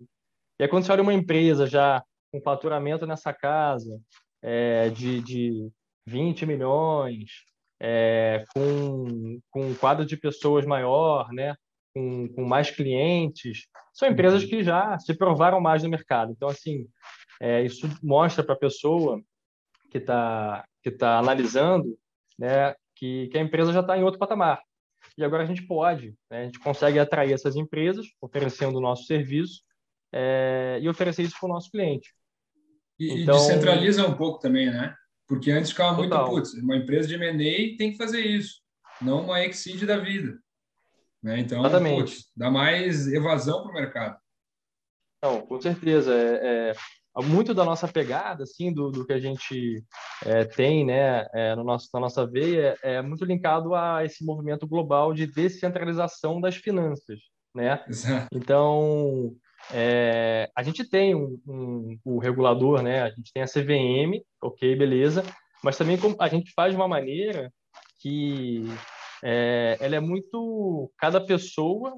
E 0.57 0.63
aí 0.63 0.69
quando 0.69 0.85
você 0.85 0.93
olha 0.93 1.03
uma 1.03 1.13
empresa 1.13 1.67
já 1.67 2.01
com 2.33 2.41
faturamento 2.41 3.09
nessa 3.09 3.33
casa 3.33 4.01
é, 4.41 4.89
de, 4.89 5.21
de 5.21 5.69
20 6.07 6.47
milhões, 6.47 7.29
é, 7.83 8.45
com, 8.55 9.41
com 9.51 9.67
um 9.67 9.75
quadro 9.75 10.07
de 10.07 10.17
pessoas 10.17 10.65
maior, 10.65 11.33
né? 11.33 11.57
Com, 11.93 12.29
com 12.29 12.45
mais 12.45 12.71
clientes, 12.71 13.67
são 13.93 14.09
empresas 14.09 14.45
uhum. 14.45 14.49
que 14.49 14.63
já 14.63 14.97
se 15.01 15.13
provaram 15.13 15.61
mais 15.61 15.83
no 15.83 15.91
mercado. 15.91 16.31
Então, 16.31 16.49
assim, 16.49 16.87
é, 17.41 17.63
isso 17.63 17.89
mostra 18.03 18.43
para 18.45 18.55
a 18.55 18.59
pessoa 18.59 19.23
que 19.91 19.99
está 19.99 20.65
que 20.83 20.91
tá 20.91 21.19
analisando 21.19 21.99
né, 22.39 22.75
que, 22.95 23.29
que 23.29 23.39
a 23.39 23.41
empresa 23.41 23.73
já 23.73 23.81
está 23.81 23.97
em 23.97 24.03
outro 24.03 24.19
patamar. 24.19 24.61
E 25.17 25.25
agora 25.25 25.43
a 25.43 25.47
gente 25.47 25.63
pode, 25.67 26.15
né, 26.31 26.43
a 26.43 26.45
gente 26.45 26.59
consegue 26.59 26.99
atrair 26.99 27.33
essas 27.33 27.57
empresas 27.57 28.07
oferecendo 28.21 28.79
o 28.79 28.81
nosso 28.81 29.05
serviço 29.05 29.63
é, 30.13 30.79
e 30.81 30.89
oferecer 30.89 31.23
isso 31.23 31.37
para 31.39 31.49
o 31.49 31.53
nosso 31.53 31.71
cliente. 31.71 32.13
E, 32.99 33.23
então, 33.23 33.35
e 33.35 33.39
descentraliza 33.39 34.07
um 34.07 34.17
pouco 34.17 34.39
também, 34.39 34.71
né? 34.71 34.95
Porque 35.27 35.51
antes 35.51 35.71
ficava 35.71 35.97
total. 36.03 36.31
muito, 36.31 36.49
putz, 36.49 36.55
uma 36.63 36.77
empresa 36.77 37.09
de 37.09 37.15
M&A 37.15 37.77
tem 37.77 37.93
que 37.93 37.97
fazer 37.97 38.21
isso, 38.21 38.61
não 39.01 39.25
uma 39.25 39.45
Exceed 39.45 39.85
da 39.85 39.99
vida. 39.99 40.39
Né? 41.23 41.41
Então, 41.41 41.63
putz, 41.63 42.31
dá 42.37 42.51
mais 42.51 43.09
evasão 43.09 43.63
para 43.63 43.71
o 43.71 43.75
mercado. 43.75 44.19
Não, 45.23 45.45
com 45.45 45.61
certeza. 45.61 46.15
É, 46.15 46.71
é, 46.71 46.73
muito 47.23 47.55
da 47.55 47.65
nossa 47.65 47.89
pegada, 47.89 48.45
assim, 48.45 48.73
do, 48.73 48.91
do 48.91 49.07
que 49.07 49.13
a 49.13 49.19
gente 49.19 49.83
é, 50.25 50.45
tem, 50.45 50.85
né, 50.85 51.27
é, 51.33 51.55
no 51.55 51.65
nosso, 51.65 51.89
na 51.93 52.01
nossa 52.01 52.27
veia, 52.27 52.77
é 52.83 53.01
muito 53.01 53.25
linkado 53.25 53.75
a 53.75 54.05
esse 54.05 54.25
movimento 54.25 54.67
global 54.67 55.15
de 55.15 55.27
descentralização 55.27 56.41
das 56.41 56.57
finanças, 56.57 57.19
né? 57.55 57.83
Exato. 57.89 58.29
Então, 58.33 59.33
é, 59.73 60.51
a 60.55 60.63
gente 60.63 60.89
tem 60.89 61.15
um, 61.15 61.41
um, 61.47 61.99
o 62.05 62.19
regulador, 62.19 62.83
né? 62.83 63.03
A 63.03 63.11
gente 63.11 63.33
tem 63.33 63.43
a 63.43 63.47
CVM, 63.47 64.23
ok, 64.43 64.77
beleza, 64.77 65.23
mas 65.63 65.79
também 65.79 65.99
a 66.19 66.29
gente 66.29 66.53
faz 66.55 66.73
de 66.73 66.77
uma 66.77 66.89
maneira 66.89 67.51
que 68.01 68.65
é, 69.25 69.77
ela 69.81 69.97
é 69.97 70.01
muito 70.01 70.93
cada 70.99 71.21
pessoa 71.21 71.95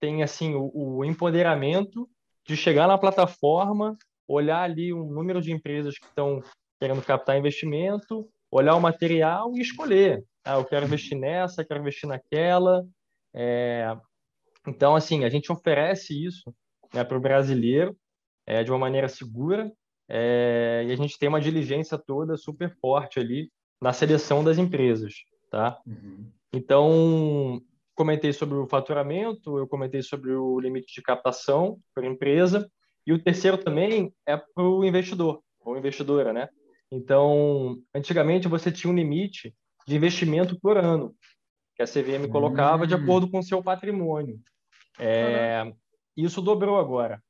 tem 0.00 0.22
assim 0.22 0.54
o, 0.54 0.70
o 0.74 1.04
empoderamento 1.04 2.08
de 2.46 2.56
chegar 2.56 2.86
na 2.86 2.98
plataforma, 2.98 3.96
olhar 4.26 4.62
ali 4.62 4.92
um 4.92 5.04
número 5.04 5.40
de 5.40 5.52
empresas 5.52 5.98
que 5.98 6.06
estão 6.06 6.42
querendo 6.80 7.02
captar 7.02 7.38
investimento, 7.38 8.28
olhar 8.50 8.74
o 8.74 8.80
material 8.80 9.52
e 9.54 9.60
escolher. 9.60 10.24
Ah, 10.44 10.54
eu 10.54 10.64
quero 10.64 10.86
investir 10.86 11.18
nessa, 11.18 11.64
quero 11.64 11.80
investir 11.80 12.08
naquela. 12.08 12.84
É... 13.34 13.96
Então, 14.66 14.94
assim, 14.94 15.24
a 15.24 15.28
gente 15.28 15.50
oferece 15.50 16.24
isso 16.24 16.54
né, 16.92 17.02
para 17.04 17.16
o 17.16 17.20
brasileiro 17.20 17.96
é, 18.46 18.62
de 18.62 18.70
uma 18.70 18.78
maneira 18.78 19.08
segura 19.08 19.72
é... 20.08 20.84
e 20.86 20.92
a 20.92 20.96
gente 20.96 21.18
tem 21.18 21.28
uma 21.28 21.40
diligência 21.40 21.98
toda 21.98 22.36
super 22.36 22.70
forte 22.80 23.18
ali 23.18 23.50
na 23.80 23.92
seleção 23.92 24.44
das 24.44 24.58
empresas, 24.58 25.14
tá? 25.50 25.78
Uhum. 25.86 26.30
Então, 26.52 27.60
comentei 27.94 28.32
sobre 28.32 28.56
o 28.56 28.66
faturamento, 28.66 29.58
eu 29.58 29.66
comentei 29.66 30.02
sobre 30.02 30.32
o 30.32 30.58
limite 30.60 30.94
de 30.94 31.02
captação 31.02 31.78
a 31.96 32.06
empresa, 32.06 32.70
e 33.06 33.12
o 33.12 33.22
terceiro 33.22 33.58
também 33.58 34.12
é 34.26 34.36
para 34.36 34.64
o 34.64 34.84
investidor, 34.84 35.42
ou 35.60 35.76
investidora, 35.76 36.32
né? 36.32 36.48
Então, 36.90 37.76
antigamente 37.94 38.48
você 38.48 38.70
tinha 38.70 38.92
um 38.92 38.96
limite 38.96 39.54
de 39.86 39.96
investimento 39.96 40.58
por 40.60 40.76
ano, 40.76 41.14
que 41.76 41.82
a 41.82 41.86
CVM 41.86 42.28
colocava 42.30 42.86
de 42.86 42.94
hum. 42.94 42.98
acordo 42.98 43.30
com 43.30 43.38
o 43.40 43.42
seu 43.42 43.62
patrimônio. 43.62 44.38
É, 44.98 45.72
isso 46.16 46.40
dobrou 46.40 46.78
agora. 46.78 47.22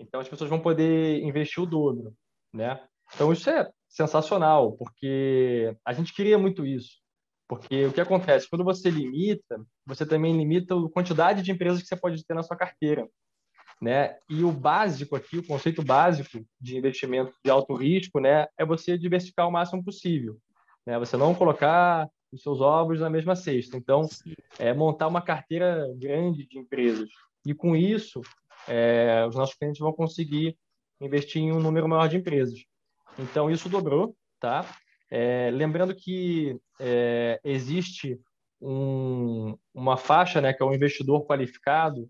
Então, 0.00 0.20
as 0.20 0.28
pessoas 0.28 0.50
vão 0.50 0.60
poder 0.60 1.22
investir 1.22 1.62
o 1.62 1.66
dobro, 1.66 2.12
né? 2.52 2.80
Então, 3.14 3.32
isso 3.32 3.48
é 3.48 3.68
sensacional, 3.88 4.72
porque 4.72 5.74
a 5.84 5.92
gente 5.92 6.12
queria 6.12 6.38
muito 6.38 6.66
isso. 6.66 7.00
Porque 7.48 7.86
o 7.86 7.92
que 7.92 8.00
acontece? 8.00 8.48
Quando 8.48 8.64
você 8.64 8.90
limita, 8.90 9.58
você 9.86 10.04
também 10.04 10.36
limita 10.36 10.74
a 10.74 10.90
quantidade 10.90 11.42
de 11.42 11.50
empresas 11.50 11.80
que 11.80 11.88
você 11.88 11.96
pode 11.96 12.24
ter 12.24 12.34
na 12.34 12.42
sua 12.42 12.56
carteira. 12.56 13.08
Né? 13.80 14.16
E 14.28 14.42
o 14.42 14.50
básico 14.50 15.14
aqui, 15.14 15.38
o 15.38 15.46
conceito 15.46 15.84
básico 15.84 16.44
de 16.60 16.76
investimento 16.76 17.32
de 17.44 17.50
alto 17.50 17.74
risco, 17.74 18.18
né, 18.18 18.46
é 18.58 18.64
você 18.64 18.98
diversificar 18.98 19.46
o 19.46 19.52
máximo 19.52 19.84
possível. 19.84 20.36
Né? 20.84 20.98
Você 20.98 21.16
não 21.16 21.34
colocar 21.34 22.08
os 22.32 22.42
seus 22.42 22.60
ovos 22.60 23.00
na 23.00 23.08
mesma 23.08 23.36
cesta. 23.36 23.76
Então, 23.76 24.08
é 24.58 24.74
montar 24.74 25.06
uma 25.06 25.22
carteira 25.22 25.86
grande 25.96 26.46
de 26.46 26.58
empresas. 26.58 27.08
E 27.46 27.54
com 27.54 27.74
isso, 27.76 28.20
é, 28.66 29.24
os 29.28 29.34
nossos 29.34 29.54
clientes 29.54 29.80
vão 29.80 29.92
conseguir 29.92 30.56
investir 31.00 31.42
em 31.42 31.52
um 31.52 31.60
número 31.60 31.88
maior 31.88 32.08
de 32.08 32.16
empresas. 32.16 32.58
Então, 33.18 33.50
isso 33.50 33.68
dobrou, 33.68 34.14
tá? 34.40 34.66
É, 35.10 35.50
lembrando 35.52 35.94
que 35.94 36.58
é, 36.78 37.40
existe 37.42 38.20
um, 38.60 39.56
uma 39.72 39.96
faixa, 39.96 40.40
né, 40.40 40.52
que 40.52 40.62
é 40.62 40.66
o 40.66 40.70
um 40.70 40.74
investidor 40.74 41.24
qualificado, 41.26 42.08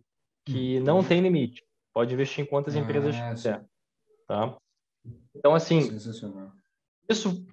que 0.48 0.78
uhum. 0.78 0.84
não 0.84 1.04
tem 1.04 1.20
limite. 1.20 1.62
Pode 1.92 2.14
investir 2.14 2.42
em 2.44 2.48
quantas 2.48 2.74
ah, 2.74 2.78
empresas 2.78 3.14
quiser. 3.14 3.64
Tá? 4.26 4.56
Então, 5.34 5.54
assim, 5.54 5.90
isso 7.08 7.46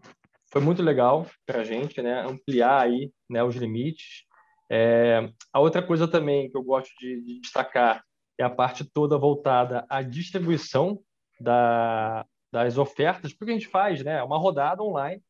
foi 0.51 0.61
muito 0.61 0.81
legal 0.81 1.27
para 1.45 1.61
a 1.61 1.63
gente, 1.63 2.01
né, 2.01 2.21
ampliar 2.21 2.83
aí 2.83 3.11
né, 3.29 3.43
os 3.43 3.55
limites. 3.55 4.23
É, 4.71 5.29
a 5.51 5.59
outra 5.59 5.85
coisa 5.85 6.07
também 6.07 6.49
que 6.49 6.57
eu 6.57 6.63
gosto 6.63 6.91
de, 6.99 7.21
de 7.21 7.41
destacar 7.41 8.03
é 8.37 8.43
a 8.43 8.49
parte 8.49 8.83
toda 8.83 9.17
voltada 9.17 9.85
à 9.89 10.01
distribuição 10.01 10.99
da, 11.39 12.25
das 12.51 12.77
ofertas, 12.77 13.33
porque 13.33 13.51
a 13.51 13.55
gente 13.55 13.67
faz 13.67 14.03
né, 14.03 14.23
uma 14.23 14.37
rodada 14.37 14.81
online 14.81 15.21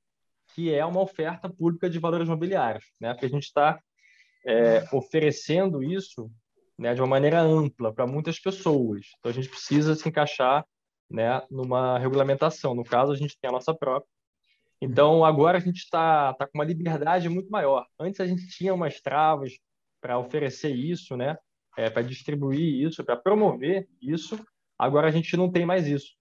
que 0.53 0.74
é 0.74 0.86
uma 0.86 1.01
oferta 1.01 1.50
pública 1.50 1.89
de 1.89 2.00
valores 2.00 2.27
imobiliários, 2.27 2.86
né? 3.01 3.13
Porque 3.13 3.25
a 3.25 3.29
gente 3.29 3.45
está 3.45 3.79
é, 4.45 4.86
oferecendo 4.93 5.84
isso 5.84 6.31
né, 6.77 6.94
de 6.94 7.01
uma 7.01 7.08
maneira 7.08 7.41
ampla 7.41 7.94
para 7.94 8.05
muitas 8.05 8.39
pessoas. 8.39 9.08
Então 9.20 9.29
a 9.32 9.34
gente 9.34 9.50
precisa 9.50 9.96
se 9.96 10.08
encaixar 10.08 10.65
né, 11.10 11.41
numa 11.50 11.98
regulamentação. 11.98 12.75
No 12.75 12.84
caso, 12.84 13.12
a 13.12 13.15
gente 13.15 13.38
tem 13.39 13.50
a 13.50 13.53
nossa 13.53 13.74
própria. 13.74 14.10
Então 14.82 15.24
agora 15.24 15.58
a 15.58 15.62
gente 15.62 15.77
está 15.77 16.34
tá 16.34 16.46
com 16.46 16.58
uma 16.58 16.65
liberdade 16.65 17.29
muito 17.29 17.50
maior. 17.50 17.86
Antes 18.00 18.20
a 18.20 18.27
gente 18.27 18.48
tinha 18.50 18.74
umas 18.74 19.00
travas 19.00 19.53
para 20.01 20.20
oferecer 20.20 20.75
isso, 20.75 21.15
né? 21.15 21.38
É, 21.77 21.89
para 21.89 22.01
distribuir 22.01 22.86
isso, 22.86 23.03
para 23.03 23.15
promover 23.15 23.88
isso. 24.01 24.39
Agora 24.77 25.08
a 25.08 25.12
gente 25.12 25.36
não 25.36 25.51
tem 25.51 25.65
mais 25.65 25.88
isso. 25.88 26.13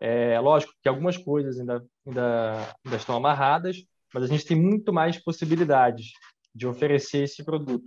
É 0.00 0.38
lógico 0.38 0.72
que 0.82 0.88
algumas 0.88 1.16
coisas 1.16 1.58
ainda, 1.58 1.84
ainda, 2.06 2.74
ainda 2.84 2.96
estão 2.96 3.16
amarradas, 3.16 3.82
mas 4.12 4.24
a 4.24 4.26
gente 4.26 4.44
tem 4.44 4.56
muito 4.56 4.92
mais 4.92 5.22
possibilidades 5.22 6.12
de 6.54 6.66
oferecer 6.66 7.24
esse 7.24 7.44
produto. 7.44 7.84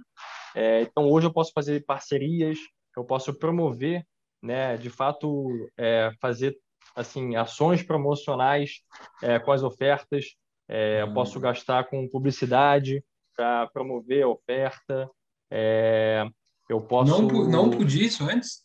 É, 0.56 0.82
então, 0.82 1.10
hoje 1.10 1.27
eu 1.27 1.34
posso 1.34 1.51
fazer 1.53 1.86
parcerias, 1.86 2.58
eu 2.96 3.03
posso 3.03 3.34
promover, 3.34 4.06
né, 4.41 4.77
de 4.77 4.89
fato, 4.89 5.48
é, 5.77 6.12
fazer 6.22 6.58
assim 6.96 7.36
ações 7.36 7.84
promocionais 7.84 8.82
é, 9.22 9.39
com 9.39 9.51
as 9.51 9.63
ofertas. 9.63 10.36
É, 10.68 11.01
eu 11.01 11.13
posso 11.13 11.38
hum. 11.39 11.41
gastar 11.41 11.86
com 11.86 12.08
publicidade 12.08 13.03
para 13.36 13.68
promover 13.68 14.24
a 14.24 14.27
oferta. 14.27 15.10
É, 15.51 16.25
eu 16.70 16.82
posso. 16.82 17.22
Não, 17.22 17.50
não 17.50 17.70
podia 17.70 18.06
isso 18.06 18.24
antes? 18.24 18.63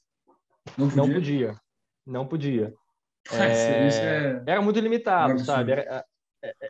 Não 0.77 0.89
podia. 0.91 1.07
Não 1.07 1.15
podia. 1.15 1.55
Não 2.07 2.27
podia. 2.27 2.75
É, 3.33 3.89
é... 3.89 4.43
Era 4.47 4.61
muito 4.61 4.79
limitado, 4.79 5.39
sabe? 5.39 5.73
Era, 5.73 6.05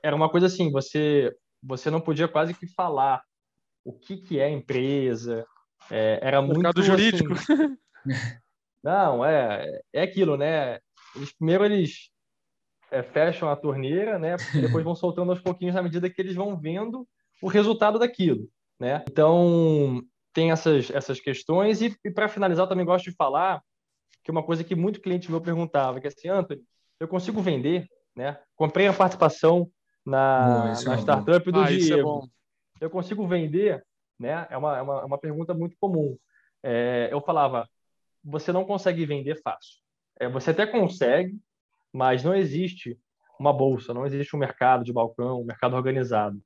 era 0.00 0.14
uma 0.14 0.30
coisa 0.30 0.46
assim, 0.46 0.70
você 0.70 1.34
você 1.60 1.90
não 1.90 2.00
podia 2.00 2.28
quase 2.28 2.54
que 2.54 2.66
falar 2.66 3.22
o 3.84 3.92
que 3.92 4.16
que 4.16 4.40
é 4.40 4.48
empresa. 4.50 5.46
É, 5.90 6.18
era 6.22 6.40
muito 6.40 6.60
Mercado 6.60 6.82
jurídico. 6.82 7.32
Assim, 7.34 7.76
não, 8.82 9.24
é 9.24 9.80
é 9.92 10.02
aquilo, 10.02 10.36
né? 10.36 10.78
Eles, 11.14 11.32
primeiro 11.36 11.64
eles 11.64 12.10
é, 12.90 13.02
fecham 13.02 13.48
a 13.48 13.56
torneira, 13.56 14.18
né? 14.18 14.36
Depois 14.54 14.84
vão 14.84 14.94
soltando 14.94 15.30
aos 15.30 15.40
pouquinhos 15.40 15.74
na 15.74 15.82
medida 15.82 16.08
que 16.08 16.20
eles 16.20 16.34
vão 16.34 16.56
vendo 16.56 17.06
o 17.42 17.48
resultado 17.48 17.98
daquilo, 17.98 18.48
né? 18.80 19.04
Então 19.08 20.02
tem 20.32 20.50
essas 20.50 20.90
essas 20.90 21.20
questões 21.20 21.82
e, 21.82 21.94
e 22.04 22.10
para 22.10 22.28
finalizar 22.28 22.64
eu 22.64 22.68
também 22.68 22.84
gosto 22.84 23.04
de 23.04 23.16
falar 23.16 23.62
que 24.24 24.30
é 24.30 24.32
uma 24.32 24.42
coisa 24.42 24.64
que 24.64 24.74
muito 24.74 25.02
cliente 25.02 25.30
meu 25.30 25.40
perguntava, 25.40 26.00
que 26.00 26.06
é 26.06 26.08
assim, 26.08 26.28
Anthony, 26.28 26.62
eu 26.98 27.06
consigo 27.06 27.42
vender, 27.42 27.86
né? 28.16 28.38
Comprei 28.56 28.86
a 28.86 28.92
participação 28.92 29.70
na, 30.04 30.46
Boa, 30.46 30.64
na 30.64 30.94
é 30.94 30.98
startup 30.98 31.52
do 31.52 31.60
ah, 31.60 31.72
é 31.72 31.76
Diego. 31.76 32.30
Eu 32.80 32.90
consigo 32.90 33.26
vender, 33.26 33.84
né? 34.18 34.46
É 34.50 34.56
uma, 34.56 34.78
é 34.78 34.82
uma, 34.82 35.00
é 35.00 35.04
uma 35.04 35.18
pergunta 35.18 35.54
muito 35.54 35.76
comum. 35.80 36.16
É, 36.62 37.08
eu 37.12 37.20
falava, 37.20 37.68
você 38.22 38.52
não 38.52 38.64
consegue 38.64 39.04
vender 39.06 39.40
fácil. 39.42 39.80
É, 40.18 40.28
você 40.28 40.50
até 40.50 40.66
consegue, 40.66 41.38
mas 41.92 42.22
não 42.24 42.34
existe 42.34 42.98
uma 43.38 43.52
bolsa, 43.52 43.92
não 43.92 44.06
existe 44.06 44.34
um 44.34 44.38
mercado 44.38 44.84
de 44.84 44.92
balcão, 44.92 45.40
um 45.40 45.44
mercado 45.44 45.76
organizado. 45.76 46.40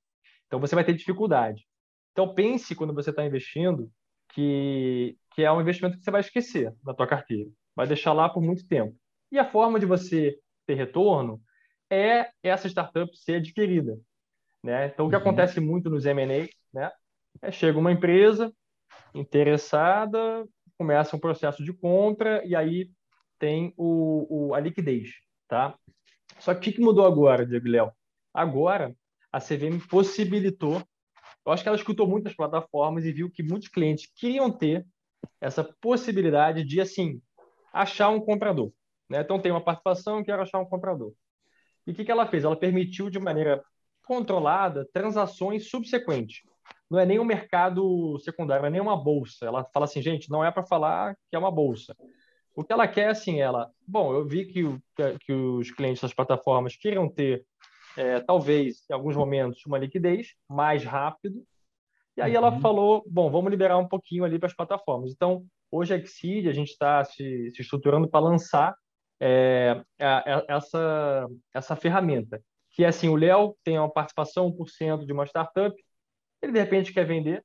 Então 0.47 0.59
você 0.59 0.75
vai 0.75 0.85
ter 0.85 0.95
dificuldade. 0.95 1.67
Então 2.13 2.35
pense 2.35 2.75
quando 2.75 2.95
você 2.95 3.11
está 3.11 3.25
investindo 3.25 3.91
que, 4.33 5.17
que 5.35 5.43
é 5.43 5.53
um 5.53 5.61
investimento 5.61 5.99
que 5.99 6.05
você 6.05 6.11
vai 6.11 6.21
esquecer 6.21 6.75
na 6.85 6.95
tua 6.95 7.07
carteira 7.07 7.51
vai 7.79 7.87
deixar 7.87 8.13
lá 8.13 8.29
por 8.29 8.43
muito 8.43 8.67
tempo. 8.67 8.93
E 9.31 9.39
a 9.39 9.49
forma 9.49 9.79
de 9.79 9.87
você 9.87 10.37
ter 10.67 10.75
retorno 10.75 11.41
é 11.89 12.29
essa 12.43 12.67
startup 12.67 13.17
ser 13.17 13.37
adquirida. 13.37 13.97
Né? 14.69 14.89
Então, 14.89 15.07
o 15.07 15.09
que 15.09 15.17
uhum. 15.17 15.23
acontece 15.23 15.61
muito 15.61 15.89
nos 15.89 16.05
M&A 16.05 16.47
né? 16.75 16.93
é 17.41 17.51
chega 17.51 17.79
uma 17.79 17.91
empresa 17.91 18.53
interessada, 19.15 20.47
começa 20.77 21.17
um 21.17 21.19
processo 21.19 21.65
de 21.65 21.73
compra 21.73 22.45
e 22.45 22.55
aí 22.55 22.91
tem 23.39 23.73
o, 23.79 24.27
o 24.51 24.55
a 24.55 24.61
liquidez. 24.61 25.09
Tá? 25.49 25.75
Só 26.39 26.55
que 26.55 26.69
o 26.69 26.73
que 26.75 26.81
mudou 26.83 27.07
agora, 27.07 27.47
Diego 27.47 27.67
Léo? 27.67 27.91
Agora, 28.35 28.95
a 29.33 29.41
CVM 29.41 29.81
possibilitou, 29.89 30.83
eu 31.47 31.53
acho 31.53 31.63
que 31.63 31.69
ela 31.71 31.79
escutou 31.79 32.07
muitas 32.07 32.37
plataformas 32.37 33.07
e 33.07 33.13
viu 33.13 33.31
que 33.31 33.43
muitos 33.43 33.69
clientes 33.69 34.13
queriam 34.15 34.51
ter 34.51 34.87
essa 35.41 35.65
possibilidade 35.81 36.63
de, 36.63 36.79
assim, 36.79 37.23
achar 37.73 38.11
um 38.11 38.21
comprador. 38.21 38.71
Né? 39.09 39.23
Então, 39.23 39.41
tem 39.41 39.51
uma 39.51 39.65
participação, 39.65 40.23
quero 40.23 40.43
achar 40.43 40.59
um 40.59 40.67
comprador. 40.67 41.15
E 41.87 41.93
o 41.93 41.95
que, 41.95 42.05
que 42.05 42.13
ela 42.13 42.27
fez? 42.27 42.45
Ela 42.45 42.55
permitiu, 42.55 43.09
de 43.09 43.19
maneira 43.19 43.65
controlada, 44.09 44.89
transações 44.91 45.69
subsequentes. 45.69 46.41
Não 46.91 46.99
é 46.99 47.05
nem 47.05 47.19
um 47.19 47.25
mercado 47.25 48.19
secundário, 48.21 48.63
não 48.63 48.69
é 48.69 48.73
nem 48.73 48.81
uma 48.81 48.97
bolsa. 48.97 49.45
Ela 49.45 49.63
fala 49.73 49.85
assim, 49.85 50.01
gente, 50.01 50.31
não 50.31 50.43
é 50.43 50.51
para 50.51 50.65
falar 50.65 51.15
que 51.29 51.37
é 51.37 51.39
uma 51.39 51.51
bolsa. 51.51 51.95
O 52.57 52.65
que 52.65 52.73
ela 52.73 52.89
quer, 52.89 53.11
assim, 53.11 53.41
ela, 53.41 53.71
bom, 53.87 54.15
eu 54.15 54.27
vi 54.27 54.47
que, 54.47 54.65
que, 54.97 55.19
que 55.21 55.33
os 55.33 55.71
clientes 55.71 56.01
das 56.01 56.15
plataformas 56.15 56.75
queriam 56.75 57.07
ter, 57.07 57.45
é, 57.97 58.19
talvez, 58.21 58.85
em 58.91 58.95
alguns 58.95 59.15
momentos, 59.15 59.65
uma 59.67 59.79
liquidez 59.79 60.29
mais 60.49 60.83
rápido. 60.83 61.45
E 62.17 62.23
aí 62.23 62.35
ela 62.35 62.51
uhum. 62.51 62.61
falou, 62.61 63.05
bom, 63.07 63.31
vamos 63.31 63.51
liberar 63.51 63.77
um 63.77 63.87
pouquinho 63.87 64.25
ali 64.25 64.39
para 64.39 64.49
as 64.49 64.57
plataformas. 64.57 65.13
Então, 65.13 65.45
hoje 65.71 65.93
a 65.93 65.99
Exceed, 65.99 66.49
a 66.49 66.53
gente 66.53 66.71
está 66.71 67.05
se, 67.05 67.51
se, 67.55 67.61
estruturando 67.61 68.09
para 68.09 68.21
lançar 68.21 68.75
é, 69.21 69.83
essa, 70.49 71.29
essa 71.55 71.77
ferramenta. 71.77 72.41
Que 72.79 72.85
é 72.85 72.87
assim, 72.87 73.09
o 73.09 73.17
Léo 73.17 73.57
tem 73.65 73.77
uma 73.77 73.91
participação 73.91 74.53
1% 74.53 75.05
de 75.05 75.13
uma 75.13 75.27
startup, 75.27 75.75
ele 76.41 76.53
de 76.53 76.61
repente 76.61 76.93
quer 76.93 77.05
vender, 77.05 77.45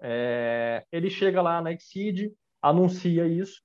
é, 0.00 0.86
ele 0.92 1.10
chega 1.10 1.42
lá 1.42 1.60
na 1.60 1.72
Exceed, 1.72 2.32
anuncia 2.62 3.26
isso, 3.26 3.60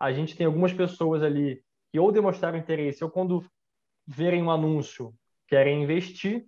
a 0.00 0.10
gente 0.10 0.34
tem 0.34 0.46
algumas 0.46 0.72
pessoas 0.72 1.22
ali 1.22 1.62
que 1.92 1.98
ou 1.98 2.10
demonstraram 2.10 2.56
interesse 2.56 3.04
ou 3.04 3.10
quando 3.10 3.44
verem 4.06 4.42
um 4.42 4.50
anúncio 4.50 5.14
querem 5.46 5.82
investir 5.82 6.46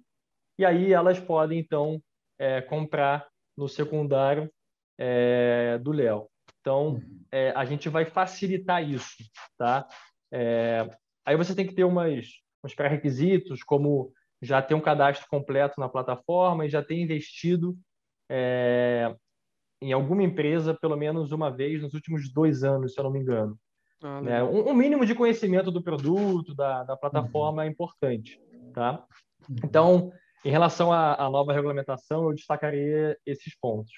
e 0.58 0.64
aí 0.64 0.94
elas 0.94 1.20
podem 1.20 1.58
então 1.58 2.02
é, 2.38 2.62
comprar 2.62 3.28
no 3.54 3.68
secundário 3.68 4.50
é, 4.96 5.76
do 5.76 5.92
Léo. 5.92 6.26
Então 6.62 6.94
uhum. 6.94 7.24
é, 7.30 7.50
a 7.50 7.66
gente 7.66 7.90
vai 7.90 8.06
facilitar 8.06 8.82
isso, 8.82 9.22
tá? 9.58 9.86
É, 10.32 10.88
aí 11.22 11.36
você 11.36 11.54
tem 11.54 11.66
que 11.66 11.74
ter 11.74 11.84
umas, 11.84 12.26
uns 12.64 12.74
pré-requisitos 12.74 13.62
como 13.62 14.12
já 14.42 14.62
ter 14.62 14.74
um 14.74 14.80
cadastro 14.80 15.28
completo 15.28 15.78
na 15.78 15.88
plataforma 15.88 16.64
e 16.64 16.70
já 16.70 16.82
ter 16.82 16.94
investido 16.94 17.76
é, 18.30 19.14
em 19.82 19.92
alguma 19.92 20.22
empresa 20.22 20.74
pelo 20.74 20.96
menos 20.96 21.32
uma 21.32 21.50
vez 21.50 21.82
nos 21.82 21.94
últimos 21.94 22.32
dois 22.32 22.62
anos, 22.64 22.94
se 22.94 23.00
eu 23.00 23.04
não 23.04 23.10
me 23.10 23.20
engano. 23.20 23.58
Ah, 24.02 24.20
né? 24.22 24.42
um, 24.42 24.70
um, 24.70 24.74
mínimo 24.74 25.04
de 25.04 25.14
conhecimento 25.14 25.70
do 25.70 25.82
produto, 25.82 26.54
da, 26.54 26.84
da 26.84 26.96
plataforma 26.96 27.62
uhum. 27.62 27.68
é 27.68 27.70
importante. 27.70 28.40
Tá? 28.72 29.04
Uhum. 29.48 29.56
Então, 29.64 30.12
em 30.44 30.50
relação 30.50 30.92
à, 30.92 31.14
à 31.14 31.28
nova 31.28 31.52
regulamentação, 31.52 32.24
eu 32.24 32.34
destacaria 32.34 33.18
esses 33.26 33.54
pontos. 33.58 33.92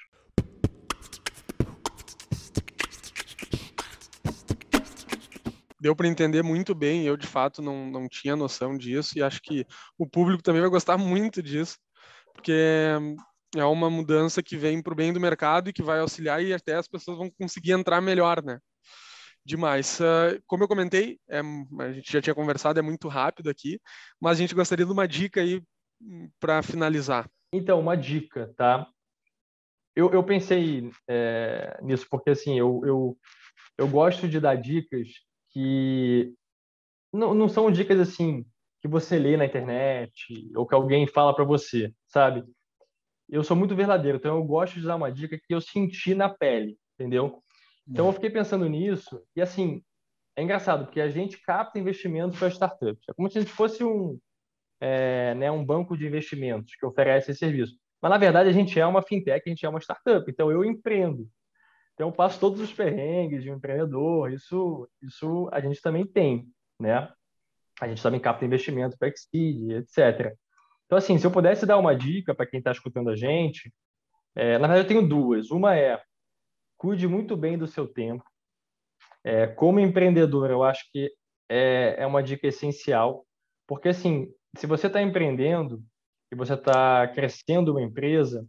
Deu 5.83 5.97
para 5.97 6.07
entender 6.07 6.43
muito 6.45 6.77
bem. 6.77 7.05
Eu, 7.05 7.17
de 7.17 7.27
fato, 7.27 7.61
não, 7.61 7.91
não 7.91 8.09
tinha 8.09 8.37
noção 8.37 8.79
disso 8.79 9.19
e 9.19 9.23
acho 9.23 9.41
que 9.43 9.67
o 9.99 10.09
público 10.09 10.41
também 10.41 10.61
vai 10.61 10.71
gostar 10.71 10.97
muito 10.97 11.43
disso, 11.43 11.77
porque 12.33 12.53
é 13.57 13.65
uma 13.65 13.91
mudança 13.91 14.41
que 14.43 14.57
vem 14.57 14.81
para 14.81 14.93
o 14.93 14.97
bem 14.97 15.13
do 15.13 15.19
mercado 15.19 15.69
e 15.69 15.73
que 15.73 15.83
vai 15.83 15.99
auxiliar 15.99 16.41
e 16.41 16.55
até 16.55 16.77
as 16.77 16.87
pessoas 16.87 17.19
vão 17.19 17.29
conseguir 17.33 17.73
entrar 17.73 18.01
melhor, 18.01 18.45
né? 18.45 18.61
Demais. 19.45 19.99
Uh, 19.99 20.41
como 20.47 20.63
eu 20.63 20.69
comentei, 20.69 21.19
é, 21.29 21.41
a 21.41 21.93
gente 21.93 22.13
já 22.13 22.23
tinha 22.23 22.35
conversado, 22.35 22.79
é 22.79 22.83
muito 22.83 23.09
rápido 23.09 23.51
aqui, 23.51 23.81
mas 24.21 24.39
a 24.39 24.41
gente 24.41 24.55
gostaria 24.55 24.87
de 24.87 24.93
uma 24.93 25.09
dica 25.09 25.41
aí 25.41 25.61
hum, 26.01 26.31
para 26.39 26.63
finalizar. 26.63 27.29
Então, 27.53 27.81
uma 27.81 27.97
dica, 27.97 28.55
tá? 28.57 28.87
Eu, 29.97 30.13
eu 30.13 30.23
pensei 30.23 30.89
é, 31.09 31.77
nisso 31.83 32.07
porque, 32.09 32.31
assim, 32.31 32.57
eu, 32.57 32.81
eu, 32.87 33.19
eu 33.77 33.89
gosto 33.89 34.29
de 34.29 34.39
dar 34.39 34.55
dicas 34.55 35.09
que 35.53 36.35
não, 37.13 37.35
não 37.35 37.49
são 37.49 37.71
dicas, 37.71 38.01
assim, 38.01 38.45
que 38.81 38.89
você 38.89 39.19
lê 39.19 39.37
na 39.37 39.45
internet 39.45 40.51
ou 40.57 40.67
que 40.67 40.75
alguém 40.75 41.07
fala 41.07 41.35
para 41.35 41.45
você, 41.45 41.93
sabe? 42.07 42.45
eu 43.33 43.43
sou 43.43 43.57
muito 43.57 43.75
verdadeiro, 43.75 44.19
então 44.19 44.37
eu 44.37 44.45
gosto 44.45 44.79
de 44.79 44.87
dar 44.87 44.97
uma 44.97 45.11
dica 45.11 45.39
que 45.39 45.55
eu 45.55 45.61
senti 45.61 46.15
na 46.15 46.29
pele, 46.29 46.77
entendeu? 46.95 47.43
Então 47.89 48.07
eu 48.07 48.13
fiquei 48.13 48.29
pensando 48.29 48.69
nisso 48.69 49.23
e 49.35 49.41
assim 49.41 49.83
é 50.37 50.43
engraçado 50.43 50.85
porque 50.85 51.01
a 51.01 51.09
gente 51.09 51.41
capta 51.41 51.79
investimentos 51.79 52.39
para 52.39 52.49
startups. 52.49 53.09
É 53.09 53.15
como 53.15 53.31
se 53.31 53.39
a 53.39 53.41
gente 53.41 53.53
fosse 53.53 53.83
um 53.83 54.19
é, 54.81 55.35
né, 55.35 55.51
um 55.51 55.65
banco 55.65 55.97
de 55.97 56.07
investimentos 56.07 56.75
que 56.75 56.85
oferece 56.85 57.31
esse 57.31 57.41
serviço. 57.41 57.75
Mas 58.03 58.11
na 58.11 58.19
verdade 58.19 58.51
a 58.51 58.53
gente 58.53 58.79
é 58.79 58.87
uma 58.87 59.03
fintech, 59.03 59.43
a 59.47 59.49
gente 59.49 59.65
é 59.65 59.69
uma 59.69 59.81
startup. 59.81 60.31
Então 60.31 60.53
eu 60.53 60.63
empreendo. 60.63 61.27
Então 61.95 62.09
eu 62.09 62.13
passo 62.13 62.41
todos 62.41 62.61
os 62.61 62.73
perrengues 62.73 63.43
de 63.43 63.51
um 63.51 63.57
empreendedor. 63.57 64.33
Isso 64.33 64.89
isso 65.03 65.49
a 65.53 65.61
gente 65.61 65.81
também 65.81 66.07
tem, 66.07 66.47
né? 66.79 67.13
A 67.81 67.89
gente 67.89 68.03
também 68.03 68.21
capta 68.21 68.45
investimento 68.45 68.97
para 68.99 69.09
Exceed, 69.09 69.73
etc. 69.73 70.37
Então, 70.87 70.99
assim, 70.99 71.19
se 71.19 71.27
eu 71.27 71.31
pudesse 71.31 71.65
dar 71.65 71.79
uma 71.79 71.97
dica 71.97 72.35
para 72.35 72.47
quem 72.47 72.59
está 72.59 72.71
escutando 72.71 73.09
a 73.11 73.17
gente, 73.17 73.73
é, 74.35 74.59
na 74.59 74.69
verdade 74.69 74.81
eu 74.85 74.89
tenho 74.89 75.09
duas. 75.09 75.51
Uma 75.51 75.77
é 75.77 76.01
cuide 76.77 77.07
muito 77.07 77.37
bem 77.37 77.57
do 77.57 77.67
seu 77.67 77.87
tempo. 77.87 78.25
É, 79.25 79.47
como 79.47 79.79
empreendedor, 79.79 80.51
eu 80.51 80.65
acho 80.65 80.85
que 80.93 81.13
é, 81.49 81.95
é 81.99 82.07
uma 82.07 82.23
dica 82.23 82.47
essencial, 82.47 83.25
porque 83.69 83.89
assim, 83.89 84.33
se 84.57 84.67
você 84.67 84.89
está 84.89 85.01
empreendendo 85.01 85.83
e 86.33 86.37
você 86.37 86.55
está 86.55 87.07
crescendo 87.09 87.71
uma 87.71 87.83
empresa, 87.83 88.47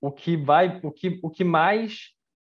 o 0.00 0.10
que 0.10 0.36
vai, 0.36 0.80
o 0.82 0.90
que, 0.90 1.20
o 1.22 1.30
que 1.30 1.44
mais, 1.44 2.10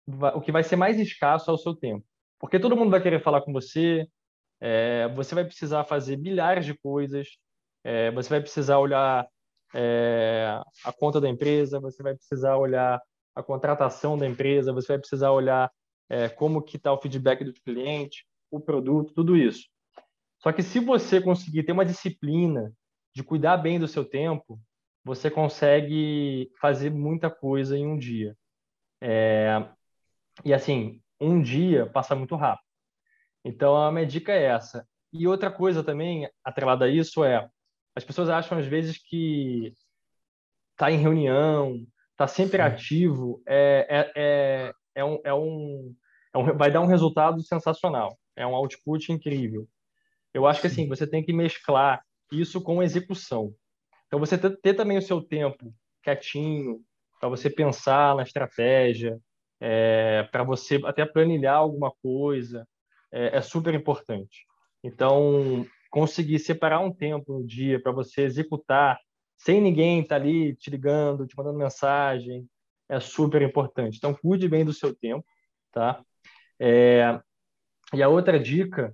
o 0.08 0.42
que 0.42 0.52
vai 0.52 0.64
ser 0.64 0.76
mais 0.76 1.00
escasso 1.00 1.50
é 1.50 1.54
o 1.54 1.58
seu 1.58 1.76
tempo, 1.76 2.06
porque 2.40 2.60
todo 2.60 2.76
mundo 2.76 2.92
vai 2.92 3.02
querer 3.02 3.22
falar 3.22 3.42
com 3.42 3.54
você, 3.54 4.08
é, 4.60 5.08
você 5.16 5.36
vai 5.36 5.46
precisar 5.46 5.84
fazer 5.86 6.18
milhares 6.18 6.66
de 6.66 6.74
coisas, 6.74 7.28
é, 7.84 8.12
você 8.12 8.30
vai 8.30 8.42
precisar 8.42 8.80
olhar 8.80 9.28
é, 9.74 10.60
a 10.86 10.94
conta 10.94 11.20
da 11.20 11.30
empresa, 11.30 11.80
você 11.80 12.02
vai 12.02 12.16
precisar 12.16 12.58
olhar 12.58 13.02
a 13.36 13.44
contratação 13.44 14.18
da 14.18 14.28
empresa, 14.28 14.74
você 14.74 14.88
vai 14.90 15.00
precisar 15.00 15.32
olhar 15.32 15.72
é, 16.10 16.30
como 16.30 16.62
que 16.62 16.78
está 16.78 16.94
o 16.94 17.02
feedback 17.02 17.44
do 17.44 17.54
cliente, 17.54 18.26
o 18.52 18.60
produto, 18.60 19.14
tudo 19.14 19.36
isso. 19.36 19.68
Só 20.40 20.52
que 20.52 20.62
se 20.62 20.80
você 20.80 21.22
conseguir 21.22 21.64
ter 21.64 21.72
uma 21.72 21.86
disciplina 21.86 22.72
de 23.16 23.24
cuidar 23.24 23.58
bem 23.58 23.80
do 23.80 23.88
seu 23.88 24.06
tempo, 24.06 24.60
você 25.04 25.30
consegue 25.30 26.52
fazer 26.60 26.90
muita 26.90 27.30
coisa 27.30 27.78
em 27.78 27.88
um 27.88 27.98
dia. 27.98 28.36
É... 29.02 29.68
E 30.44 30.54
assim, 30.54 31.02
um 31.20 31.42
dia 31.42 31.86
passa 31.88 32.16
muito 32.16 32.36
rápido. 32.36 32.66
Então 33.44 33.76
a 33.76 33.92
minha 33.92 34.06
dica 34.06 34.32
é 34.32 34.44
essa. 34.44 34.88
E 35.12 35.28
outra 35.28 35.52
coisa 35.52 35.84
também 35.84 36.30
atrelada 36.44 36.86
a 36.86 36.90
isso 36.90 37.24
é 37.24 37.48
as 37.96 38.04
pessoas 38.04 38.30
acham 38.30 38.58
às 38.58 38.66
vezes 38.66 38.98
que 38.98 39.74
tá 40.76 40.92
em 40.92 40.98
reunião, 40.98 41.86
tá 42.18 42.28
sempre 42.28 42.62
ativo, 42.62 43.42
é, 43.48 43.86
é, 43.90 44.12
é, 44.16 44.74
é, 44.96 45.06
um, 45.06 45.20
é, 45.24 45.34
um, 45.34 45.96
é 46.34 46.38
um, 46.38 46.58
vai 46.58 46.72
dar 46.72 46.82
um 46.82 46.88
resultado 46.88 47.42
sensacional, 47.44 48.18
é 48.36 48.46
um 48.48 48.56
output 48.56 49.12
incrível. 49.12 49.68
Eu 50.34 50.48
acho 50.48 50.62
que 50.62 50.68
assim, 50.68 50.88
você 50.88 51.06
tem 51.06 51.24
que 51.24 51.32
mesclar 51.32 52.04
isso 52.32 52.60
com 52.62 52.82
execução. 52.82 53.54
Então, 54.08 54.20
você 54.20 54.38
ter, 54.38 54.56
ter 54.62 54.74
também 54.74 54.98
o 54.98 55.02
seu 55.02 55.22
tempo 55.22 55.74
quietinho, 56.04 56.82
para 57.20 57.30
você 57.30 57.50
pensar 57.50 58.16
na 58.16 58.24
estratégia, 58.24 59.20
é, 59.66 60.24
para 60.24 60.44
você 60.44 60.78
até 60.84 61.06
planilhar 61.06 61.56
alguma 61.56 61.90
coisa, 61.90 62.68
é, 63.10 63.38
é 63.38 63.42
super 63.42 63.74
importante. 63.74 64.46
Então, 64.84 65.66
conseguir 65.90 66.38
separar 66.40 66.82
um 66.82 66.92
tempo 66.92 67.40
no 67.40 67.48
dia 67.48 67.82
para 67.82 67.94
você 67.94 68.24
executar 68.24 69.00
sem 69.38 69.62
ninguém 69.62 70.02
estar 70.02 70.18
tá 70.18 70.22
ali 70.22 70.54
te 70.58 70.70
ligando, 70.70 71.26
te 71.26 71.38
mandando 71.38 71.58
mensagem, 71.58 72.46
é 72.90 73.00
super 73.00 73.42
importante. 73.42 73.96
Então, 73.96 74.14
cuide 74.14 74.50
bem 74.50 74.66
do 74.66 74.74
seu 74.74 74.94
tempo, 74.94 75.26
tá? 75.72 76.04
É... 76.60 77.18
E 77.94 78.04
a 78.04 78.10
outra 78.10 78.38
dica 78.38 78.94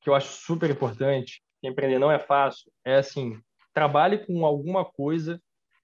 que 0.00 0.10
eu 0.10 0.14
acho 0.16 0.32
super 0.32 0.68
importante, 0.68 1.44
empreender 1.62 2.00
não 2.00 2.10
é 2.10 2.18
fácil, 2.18 2.72
é 2.84 2.96
assim, 2.96 3.40
trabalhe 3.72 4.18
com 4.26 4.44
alguma 4.44 4.84
coisa 4.84 5.40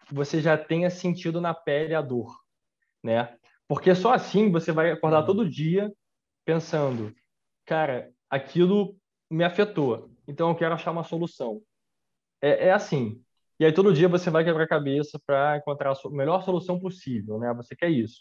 que 0.08 0.14
você 0.14 0.40
já 0.40 0.58
tenha 0.58 0.90
sentido 0.90 1.40
na 1.40 1.54
pele 1.54 1.94
a 1.94 2.02
dor, 2.02 2.34
né? 3.00 3.36
Porque 3.68 3.94
só 3.94 4.12
assim 4.12 4.50
você 4.50 4.72
vai 4.72 4.90
acordar 4.90 5.20
uhum. 5.20 5.26
todo 5.26 5.48
dia 5.48 5.92
pensando, 6.44 7.14
cara, 7.64 8.10
aquilo 8.30 8.96
me 9.30 9.44
afetou. 9.44 10.10
Então 10.26 10.48
eu 10.48 10.54
quero 10.54 10.74
achar 10.74 10.92
uma 10.92 11.04
solução. 11.04 11.60
É, 12.40 12.68
é 12.68 12.72
assim. 12.72 13.22
E 13.58 13.64
aí 13.64 13.72
todo 13.72 13.92
dia 13.92 14.08
você 14.08 14.30
vai 14.30 14.44
quebrar 14.44 14.64
a 14.64 14.68
cabeça 14.68 15.20
para 15.26 15.56
encontrar 15.56 15.92
a 15.92 16.10
melhor 16.10 16.42
solução 16.44 16.78
possível, 16.78 17.38
né? 17.38 17.52
Você 17.54 17.74
quer 17.74 17.90
isso. 17.90 18.20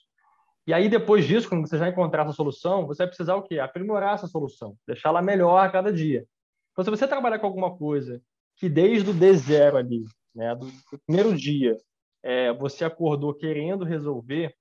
E 0.67 0.73
aí 0.73 0.89
depois 0.89 1.25
disso, 1.25 1.47
quando 1.47 1.67
você 1.67 1.77
já 1.77 1.87
encontrar 1.87 2.23
essa 2.23 2.33
solução, 2.33 2.87
você 2.87 3.03
vai 3.03 3.07
precisar 3.07 3.35
o 3.35 3.43
quê? 3.43 3.59
Aprimorar 3.59 4.15
essa 4.15 4.27
solução, 4.27 4.75
deixá-la 4.87 5.21
melhor 5.21 5.63
a 5.63 5.69
cada 5.69 5.93
dia. 5.93 6.25
Então 6.71 6.83
se 6.83 6.89
você 6.89 7.07
trabalhar 7.07 7.37
com 7.39 7.45
alguma 7.45 7.77
coisa 7.77 8.21
que 8.55 8.69
desde 8.69 9.09
o 9.09 9.13
D0 9.13 9.75
ali, 9.75 10.05
né, 10.33 10.55
do, 10.55 10.65
do 10.65 10.99
primeiro 11.05 11.35
dia, 11.35 11.77
é, 12.23 12.51
você 12.53 12.83
acordou 12.83 13.33
querendo 13.33 13.85
resolver, 13.85 14.55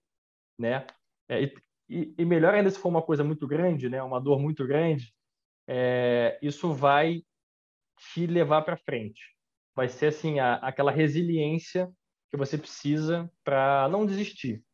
né? 0.59 0.87
É, 1.29 1.43
e, 1.89 2.15
e 2.17 2.25
melhor 2.25 2.55
ainda 2.55 2.71
se 2.71 2.79
for 2.79 2.89
uma 2.89 3.03
coisa 3.03 3.23
muito 3.23 3.47
grande, 3.47 3.89
né, 3.89 4.03
uma 4.03 4.21
dor 4.21 4.41
muito 4.41 4.67
grande, 4.67 5.15
é, 5.67 6.39
isso 6.43 6.73
vai 6.73 7.23
te 7.99 8.27
levar 8.27 8.63
para 8.63 8.77
frente. 8.77 9.23
Vai 9.75 9.89
ser 9.89 10.07
assim 10.07 10.39
a, 10.39 10.55
aquela 10.57 10.91
resiliência 10.91 11.91
que 12.31 12.37
você 12.37 12.57
precisa 12.59 13.31
para 13.45 13.89
não 13.89 14.07
desistir, 14.07 14.65